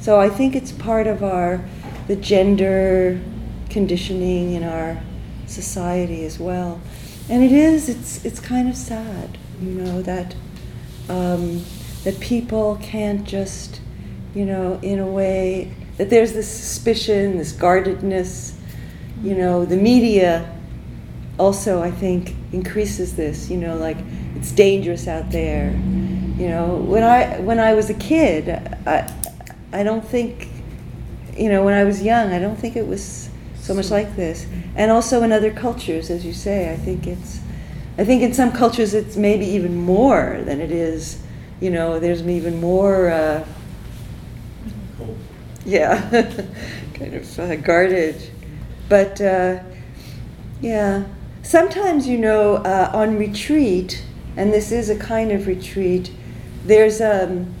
So 0.00 0.20
I 0.20 0.28
think 0.28 0.54
it's 0.54 0.72
part 0.72 1.06
of 1.06 1.22
our 1.22 1.64
the 2.06 2.16
gender 2.16 3.20
conditioning 3.68 4.54
in 4.54 4.64
our 4.64 5.00
society 5.46 6.24
as 6.24 6.38
well. 6.38 6.80
And 7.28 7.42
it 7.42 7.52
is, 7.52 7.88
it's 7.88 8.24
it's 8.24 8.40
kind 8.40 8.68
of 8.68 8.76
sad, 8.76 9.38
you 9.60 9.70
know, 9.70 10.02
that 10.02 10.34
um, 11.08 11.64
that 12.04 12.18
people 12.20 12.78
can't 12.82 13.24
just, 13.24 13.80
you 14.34 14.44
know, 14.44 14.78
in 14.82 14.98
a 14.98 15.06
way, 15.06 15.72
that 15.96 16.10
there's 16.10 16.32
this 16.32 16.48
suspicion, 16.48 17.38
this 17.38 17.52
guardedness. 17.52 18.56
You 19.22 19.34
know, 19.34 19.64
the 19.64 19.76
media 19.76 20.54
also, 21.38 21.82
I 21.82 21.90
think, 21.90 22.34
increases 22.52 23.16
this, 23.16 23.50
you 23.50 23.56
know, 23.56 23.76
like 23.76 23.96
it's 24.36 24.52
dangerous 24.52 25.08
out 25.08 25.30
there. 25.30 25.70
You 25.72 26.48
know, 26.48 26.76
when 26.76 27.02
I 27.02 27.40
when 27.40 27.58
I 27.58 27.74
was 27.74 27.90
a 27.90 27.94
kid, 27.94 28.48
I 28.86 29.12
I 29.72 29.82
don't 29.82 30.04
think, 30.04 30.48
you 31.36 31.48
know, 31.48 31.64
when 31.64 31.74
I 31.74 31.84
was 31.84 32.02
young, 32.02 32.32
I 32.32 32.38
don't 32.38 32.56
think 32.56 32.76
it 32.76 32.86
was 32.86 33.28
so 33.56 33.74
much 33.74 33.90
like 33.90 34.16
this. 34.16 34.46
And 34.76 34.90
also 34.90 35.22
in 35.22 35.32
other 35.32 35.50
cultures, 35.50 36.10
as 36.10 36.24
you 36.24 36.32
say, 36.32 36.72
I 36.72 36.76
think 36.76 37.06
it's, 37.06 37.40
I 37.98 38.04
think 38.04 38.22
in 38.22 38.32
some 38.32 38.52
cultures 38.52 38.94
it's 38.94 39.16
maybe 39.16 39.44
even 39.44 39.74
more 39.76 40.40
than 40.44 40.60
it 40.60 40.70
is. 40.70 41.20
You 41.60 41.70
know, 41.70 41.98
there's 41.98 42.22
even 42.22 42.60
more. 42.60 43.10
Uh, 43.10 43.44
yeah, 45.64 46.08
kind 46.94 47.14
of 47.14 47.38
uh, 47.38 47.56
guarded. 47.56 48.30
But 48.88 49.20
uh, 49.20 49.58
yeah, 50.60 51.04
sometimes, 51.42 52.06
you 52.06 52.18
know, 52.18 52.56
uh, 52.56 52.90
on 52.94 53.18
retreat, 53.18 54.04
and 54.36 54.52
this 54.52 54.72
is 54.72 54.88
a 54.88 54.96
kind 54.96 55.32
of 55.32 55.46
retreat, 55.46 56.12
there's 56.64 57.00
um, 57.00 57.52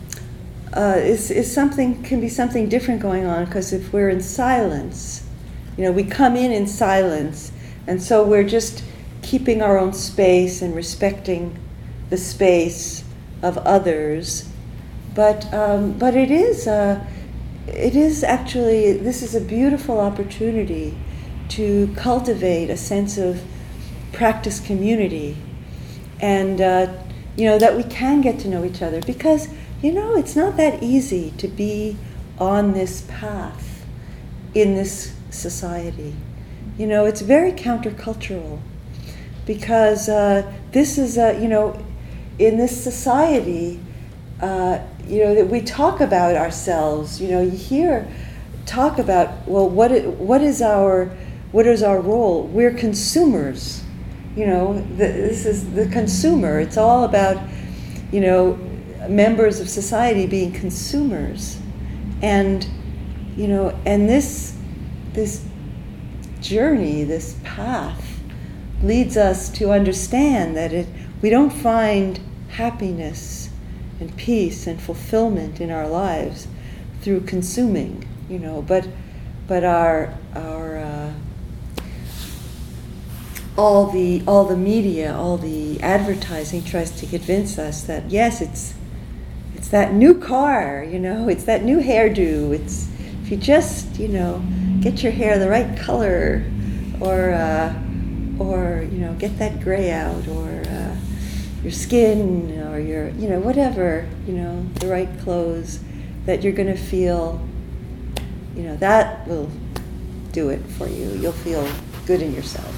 uh, 0.72 0.94
is, 0.98 1.30
is 1.30 1.52
something 1.52 2.02
can 2.02 2.20
be 2.20 2.28
something 2.28 2.68
different 2.68 3.00
going 3.00 3.26
on 3.26 3.44
because 3.44 3.72
if 3.72 3.92
we're 3.92 4.08
in 4.08 4.20
silence, 4.20 5.26
you 5.76 5.84
know, 5.84 5.92
we 5.92 6.04
come 6.04 6.36
in 6.36 6.52
in 6.52 6.66
silence, 6.66 7.52
and 7.86 8.02
so 8.02 8.24
we're 8.24 8.44
just 8.44 8.84
keeping 9.28 9.60
our 9.60 9.78
own 9.78 9.92
space 9.92 10.62
and 10.62 10.74
respecting 10.74 11.58
the 12.08 12.16
space 12.16 13.04
of 13.42 13.58
others. 13.58 14.48
But 15.14 15.52
um, 15.52 15.92
but 15.98 16.16
it 16.16 16.30
is 16.30 16.66
uh, 16.66 17.04
it 17.66 17.94
is 17.94 18.24
actually 18.24 18.94
this 18.94 19.22
is 19.22 19.34
a 19.34 19.40
beautiful 19.40 20.00
opportunity 20.00 20.96
to 21.50 21.92
cultivate 21.96 22.70
a 22.70 22.76
sense 22.76 23.18
of 23.18 23.42
practice 24.12 24.60
community, 24.60 25.36
and 26.20 26.60
uh, 26.60 26.92
you 27.36 27.44
know 27.44 27.58
that 27.58 27.76
we 27.76 27.82
can 27.82 28.22
get 28.22 28.38
to 28.40 28.48
know 28.48 28.64
each 28.64 28.80
other 28.80 29.02
because 29.02 29.48
you 29.82 29.92
know, 29.92 30.16
it's 30.16 30.34
not 30.34 30.56
that 30.56 30.82
easy 30.82 31.32
to 31.38 31.46
be 31.46 31.96
on 32.38 32.72
this 32.72 33.02
path 33.02 33.84
in 34.54 34.74
this 34.74 35.14
society. 35.30 36.16
You 36.76 36.86
know, 36.86 37.04
it's 37.04 37.20
very 37.20 37.52
countercultural 37.52 38.60
because 39.48 40.10
uh, 40.10 40.42
this 40.72 40.98
is, 40.98 41.16
a, 41.16 41.40
you 41.40 41.48
know, 41.48 41.82
in 42.38 42.58
this 42.58 42.84
society, 42.84 43.80
uh, 44.42 44.78
you 45.06 45.24
know, 45.24 45.34
that 45.34 45.48
we 45.48 45.62
talk 45.62 46.02
about 46.02 46.36
ourselves. 46.36 47.18
You 47.18 47.30
know, 47.30 47.40
you 47.40 47.50
hear 47.50 48.06
talk 48.66 48.98
about, 48.98 49.48
well, 49.48 49.66
what 49.66 49.90
what 50.18 50.42
is 50.42 50.60
our 50.60 51.06
what 51.50 51.66
is 51.66 51.82
our 51.82 51.98
role? 51.98 52.42
We're 52.42 52.74
consumers. 52.74 53.82
You 54.36 54.46
know, 54.46 54.74
the, 54.74 55.06
this 55.06 55.46
is 55.46 55.72
the 55.72 55.86
consumer. 55.86 56.60
It's 56.60 56.76
all 56.76 57.04
about, 57.04 57.42
you 58.12 58.20
know, 58.20 58.58
members 59.08 59.60
of 59.60 59.70
society 59.70 60.26
being 60.26 60.52
consumers 60.52 61.58
and 62.20 62.66
you 63.36 63.48
know 63.48 63.68
and 63.86 64.08
this 64.08 64.54
this 65.12 65.44
journey 66.40 67.04
this 67.04 67.36
path 67.44 68.07
leads 68.82 69.16
us 69.16 69.48
to 69.48 69.70
understand 69.70 70.56
that 70.56 70.72
it 70.72 70.86
we 71.20 71.30
don't 71.30 71.50
find 71.50 72.20
happiness 72.50 73.50
and 74.00 74.16
peace 74.16 74.66
and 74.66 74.80
fulfillment 74.80 75.60
in 75.60 75.70
our 75.70 75.88
lives 75.88 76.46
through 77.00 77.20
consuming 77.20 78.06
you 78.28 78.38
know 78.38 78.62
but 78.62 78.86
but 79.46 79.64
our 79.64 80.14
our 80.34 80.78
uh, 80.78 81.12
all 83.56 83.90
the 83.90 84.22
all 84.26 84.44
the 84.44 84.56
media 84.56 85.14
all 85.14 85.36
the 85.36 85.80
advertising 85.80 86.62
tries 86.62 86.92
to 86.92 87.06
convince 87.06 87.58
us 87.58 87.82
that 87.82 88.08
yes 88.10 88.40
it's 88.40 88.74
it's 89.68 89.72
that 89.72 89.92
new 89.92 90.14
car, 90.14 90.82
you 90.82 90.98
know, 90.98 91.28
it's 91.28 91.44
that 91.44 91.62
new 91.62 91.78
hairdo. 91.80 92.54
It's 92.54 92.88
if 93.22 93.30
you 93.30 93.36
just, 93.36 93.98
you 93.98 94.08
know, 94.08 94.42
get 94.80 95.02
your 95.02 95.12
hair 95.12 95.38
the 95.38 95.50
right 95.50 95.76
color, 95.76 96.42
or 97.00 97.32
uh, 97.32 97.74
or 98.38 98.86
you 98.90 98.98
know, 98.98 99.14
get 99.14 99.38
that 99.38 99.60
gray 99.60 99.90
out, 99.90 100.26
or 100.28 100.48
uh, 100.68 100.96
your 101.62 101.72
skin, 101.72 102.60
or 102.68 102.78
your, 102.78 103.08
you 103.10 103.28
know, 103.28 103.40
whatever, 103.40 104.08
you 104.26 104.34
know, 104.34 104.62
the 104.74 104.86
right 104.86 105.08
clothes, 105.20 105.80
that 106.26 106.42
you're 106.42 106.52
going 106.52 106.68
to 106.68 106.76
feel, 106.76 107.40
you 108.54 108.62
know, 108.62 108.76
that 108.76 109.26
will 109.26 109.50
do 110.32 110.50
it 110.50 110.64
for 110.64 110.88
you. 110.88 111.10
You'll 111.16 111.32
feel 111.32 111.68
good 112.06 112.22
in 112.22 112.34
yourself, 112.34 112.74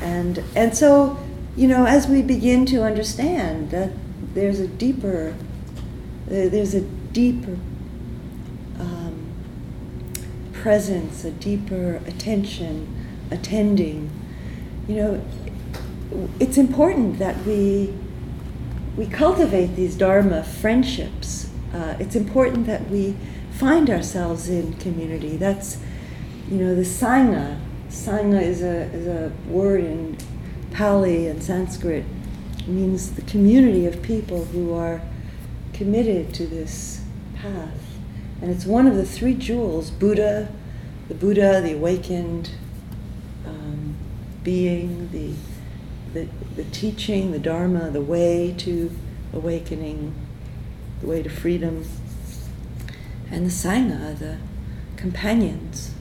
and 0.00 0.42
and 0.56 0.76
so, 0.76 1.18
you 1.56 1.68
know, 1.68 1.86
as 1.86 2.06
we 2.06 2.22
begin 2.22 2.66
to 2.66 2.82
understand 2.82 3.70
that 3.70 3.90
there's 4.34 4.60
a 4.60 4.66
deeper 4.66 5.34
there's 6.26 6.74
a 6.74 6.80
deeper 6.80 7.58
um, 8.78 9.32
presence, 10.52 11.24
a 11.24 11.30
deeper 11.30 12.00
attention, 12.06 12.88
attending. 13.30 14.10
You 14.88 14.94
know, 14.96 15.24
it's 16.40 16.58
important 16.58 17.18
that 17.18 17.44
we 17.46 17.94
we 18.96 19.06
cultivate 19.06 19.74
these 19.76 19.96
dharma 19.96 20.42
friendships. 20.42 21.50
Uh, 21.72 21.96
it's 21.98 22.14
important 22.14 22.66
that 22.66 22.90
we 22.90 23.16
find 23.52 23.88
ourselves 23.88 24.48
in 24.48 24.74
community. 24.74 25.36
That's, 25.36 25.78
you 26.50 26.58
know, 26.58 26.74
the 26.74 26.82
sangha. 26.82 27.58
Sangha 27.88 28.42
is 28.42 28.62
a 28.62 28.82
is 28.92 29.06
a 29.06 29.32
word 29.48 29.84
in 29.84 30.18
Pali 30.72 31.26
and 31.28 31.42
Sanskrit. 31.42 32.04
It 32.58 32.68
means 32.68 33.12
the 33.12 33.22
community 33.22 33.86
of 33.86 34.02
people 34.02 34.46
who 34.46 34.74
are 34.74 35.00
committed 35.72 36.34
to 36.34 36.46
this 36.46 37.02
path. 37.34 37.82
And 38.40 38.50
it's 38.50 38.66
one 38.66 38.86
of 38.86 38.96
the 38.96 39.06
three 39.06 39.34
jewels 39.34 39.90
Buddha, 39.90 40.48
the 41.08 41.14
Buddha, 41.14 41.60
the 41.60 41.74
awakened 41.74 42.50
um, 43.46 43.91
being, 44.42 45.10
the, 45.10 45.32
the, 46.12 46.28
the 46.56 46.64
teaching, 46.70 47.32
the 47.32 47.38
Dharma, 47.38 47.90
the 47.90 48.00
way 48.00 48.54
to 48.58 48.90
awakening, 49.32 50.14
the 51.00 51.06
way 51.06 51.22
to 51.22 51.28
freedom, 51.28 51.84
and 53.30 53.46
the 53.46 53.50
Sangha, 53.50 54.18
the 54.18 54.36
companions. 54.96 55.94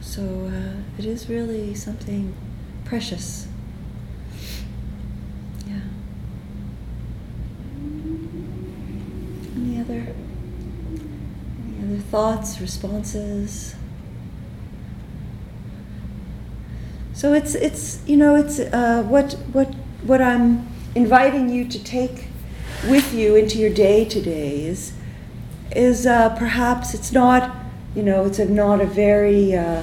So 0.00 0.22
uh, 0.22 0.80
it 0.98 1.04
is 1.04 1.28
really 1.28 1.74
something 1.74 2.34
precious. 2.84 3.48
other 9.88 10.06
any 11.78 11.84
other 11.84 11.98
thoughts, 12.10 12.60
responses? 12.60 13.76
So 17.16 17.32
it's 17.32 17.54
it's 17.54 18.06
you 18.06 18.18
know 18.18 18.34
it's 18.34 18.58
uh, 18.58 19.02
what 19.08 19.32
what 19.54 19.74
what 20.02 20.20
I'm 20.20 20.68
inviting 20.94 21.48
you 21.48 21.66
to 21.66 21.82
take 21.82 22.28
with 22.90 23.14
you 23.14 23.36
into 23.36 23.58
your 23.58 23.70
day 23.70 24.04
today 24.04 24.66
is 24.66 24.92
is 25.74 26.06
uh, 26.06 26.36
perhaps 26.36 26.92
it's 26.92 27.12
not 27.12 27.56
you 27.94 28.02
know 28.02 28.26
it's 28.26 28.38
a, 28.38 28.44
not 28.44 28.82
a 28.82 28.86
very 28.86 29.54
uh, 29.54 29.82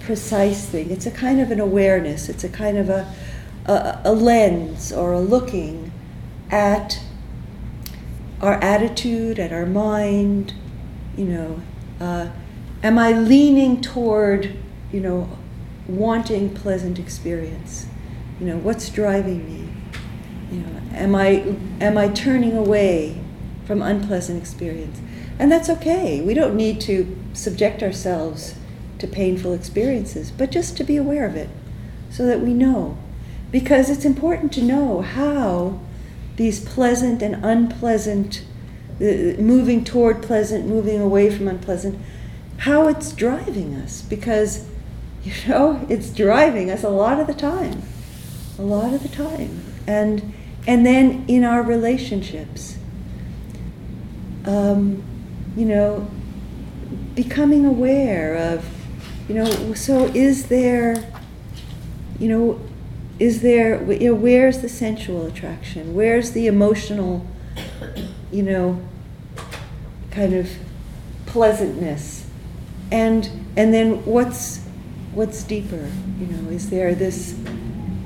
precise 0.00 0.66
thing. 0.66 0.90
It's 0.90 1.06
a 1.06 1.10
kind 1.10 1.40
of 1.40 1.50
an 1.50 1.58
awareness. 1.58 2.28
It's 2.28 2.44
a 2.44 2.50
kind 2.50 2.76
of 2.76 2.90
a 2.90 3.10
a, 3.64 4.02
a 4.04 4.12
lens 4.12 4.92
or 4.92 5.14
a 5.14 5.20
looking 5.20 5.90
at 6.50 7.00
our 8.42 8.62
attitude, 8.62 9.38
at 9.38 9.54
our 9.54 9.64
mind, 9.64 10.52
you 11.16 11.24
know, 11.24 11.62
uh, 11.98 12.28
am 12.82 12.98
I 12.98 13.12
leaning 13.12 13.80
toward, 13.80 14.54
you 14.92 15.00
know, 15.00 15.30
wanting 15.88 16.54
pleasant 16.54 16.98
experience? 16.98 17.86
You 18.40 18.46
know, 18.46 18.56
what's 18.58 18.88
driving 18.90 19.44
me? 19.46 19.72
You 20.50 20.60
know, 20.62 20.80
am 20.92 21.14
I 21.14 21.56
am 21.80 21.96
I 21.98 22.08
turning 22.08 22.56
away 22.56 23.20
from 23.66 23.82
unpleasant 23.82 24.40
experience? 24.40 25.00
And 25.38 25.50
that's 25.50 25.68
okay. 25.68 26.20
We 26.20 26.34
don't 26.34 26.54
need 26.54 26.80
to 26.82 27.16
subject 27.32 27.82
ourselves 27.82 28.54
to 28.98 29.06
painful 29.06 29.52
experiences, 29.52 30.30
but 30.30 30.50
just 30.50 30.76
to 30.76 30.84
be 30.84 30.96
aware 30.96 31.26
of 31.26 31.34
it 31.34 31.50
so 32.10 32.24
that 32.26 32.40
we 32.40 32.54
know. 32.54 32.96
Because 33.50 33.90
it's 33.90 34.04
important 34.04 34.52
to 34.54 34.62
know 34.62 35.00
how 35.02 35.80
these 36.36 36.64
pleasant 36.64 37.22
and 37.22 37.44
unpleasant, 37.44 38.44
uh, 39.00 39.40
moving 39.40 39.84
toward 39.84 40.22
pleasant, 40.22 40.66
moving 40.66 41.00
away 41.00 41.30
from 41.30 41.48
unpleasant, 41.48 41.98
how 42.58 42.88
it's 42.88 43.12
driving 43.12 43.74
us. 43.74 44.02
Because, 44.02 44.66
you 45.24 45.32
know, 45.48 45.84
it's 45.88 46.10
driving 46.10 46.70
us 46.70 46.84
a 46.84 46.88
lot 46.88 47.18
of 47.18 47.26
the 47.26 47.34
time. 47.34 47.82
A 48.58 48.62
lot 48.62 48.92
of 48.92 49.02
the 49.02 49.08
time. 49.08 49.64
And, 49.86 50.34
and 50.66 50.84
then 50.84 51.24
in 51.28 51.44
our 51.44 51.62
relationships, 51.62 52.78
um, 54.44 55.02
you 55.56 55.64
know, 55.64 56.10
becoming 57.14 57.64
aware 57.64 58.36
of, 58.36 58.64
you 59.28 59.34
know, 59.34 59.74
so 59.74 60.06
is 60.06 60.46
there, 60.48 61.10
you 62.18 62.28
know, 62.28 62.60
is 63.18 63.42
there, 63.42 63.90
you 63.92 64.10
know, 64.10 64.14
where's 64.14 64.60
the 64.60 64.68
sensual 64.68 65.26
attraction? 65.26 65.94
Where's 65.94 66.32
the 66.32 66.46
emotional, 66.46 67.26
you 68.32 68.42
know, 68.42 68.82
kind 70.10 70.34
of 70.34 70.50
pleasantness? 71.26 72.28
And 72.90 73.30
and 73.56 73.72
then 73.72 74.04
what's 74.04 74.63
what's 75.14 75.42
deeper? 75.42 75.90
You 76.18 76.26
know, 76.26 76.50
is 76.50 76.70
there 76.70 76.94
this 76.94 77.34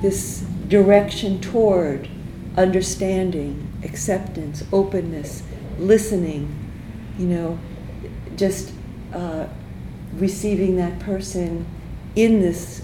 this 0.01 0.41
direction 0.69 1.41
toward 1.41 2.09
understanding, 2.57 3.73
acceptance, 3.85 4.65
openness, 4.73 5.43
listening, 5.79 6.55
you 7.19 7.27
know, 7.27 7.59
just 8.37 8.73
uh, 9.13 9.47
receiving 10.15 10.77
that 10.77 10.99
person 11.01 11.67
in 12.15 12.41
this 12.41 12.83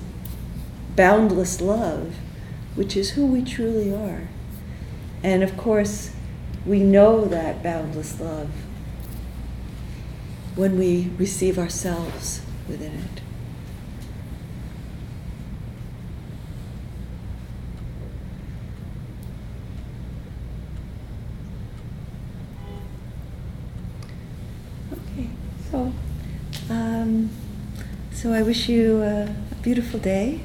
boundless 0.96 1.60
love, 1.60 2.14
which 2.74 2.96
is 2.96 3.10
who 3.10 3.26
we 3.26 3.42
truly 3.42 3.92
are. 3.94 4.28
And 5.22 5.42
of 5.42 5.56
course, 5.56 6.10
we 6.66 6.80
know 6.80 7.24
that 7.26 7.62
boundless 7.62 8.20
love 8.20 8.50
when 10.56 10.78
we 10.78 11.10
receive 11.18 11.58
ourselves 11.58 12.40
within 12.68 12.92
it. 12.92 13.20
Okay, 24.92 25.28
so, 25.70 25.92
um, 26.70 27.30
so 28.24 28.32
I 28.32 28.40
wish 28.40 28.70
you 28.70 29.02
a, 29.02 29.24
a 29.24 29.54
beautiful 29.60 30.00
day, 30.00 30.40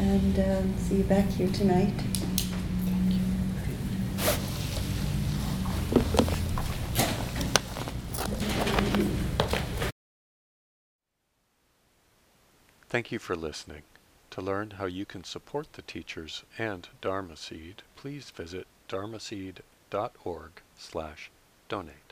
and 0.00 0.36
um, 0.40 0.76
see 0.78 0.96
you 0.96 1.04
back 1.04 1.28
here 1.28 1.46
tonight. 1.46 1.94
Thank 12.88 13.12
you 13.12 13.20
for 13.20 13.36
listening. 13.36 13.82
To 14.32 14.40
learn 14.40 14.70
how 14.72 14.86
you 14.86 15.06
can 15.06 15.22
support 15.22 15.74
the 15.74 15.82
teachers 15.82 16.42
and 16.58 16.88
Dharma 17.00 17.36
Seed, 17.36 17.82
please 17.94 18.30
visit 18.30 18.66
dharmaseed.org 18.88 20.50
slash 20.76 21.30
donate. 21.68 22.07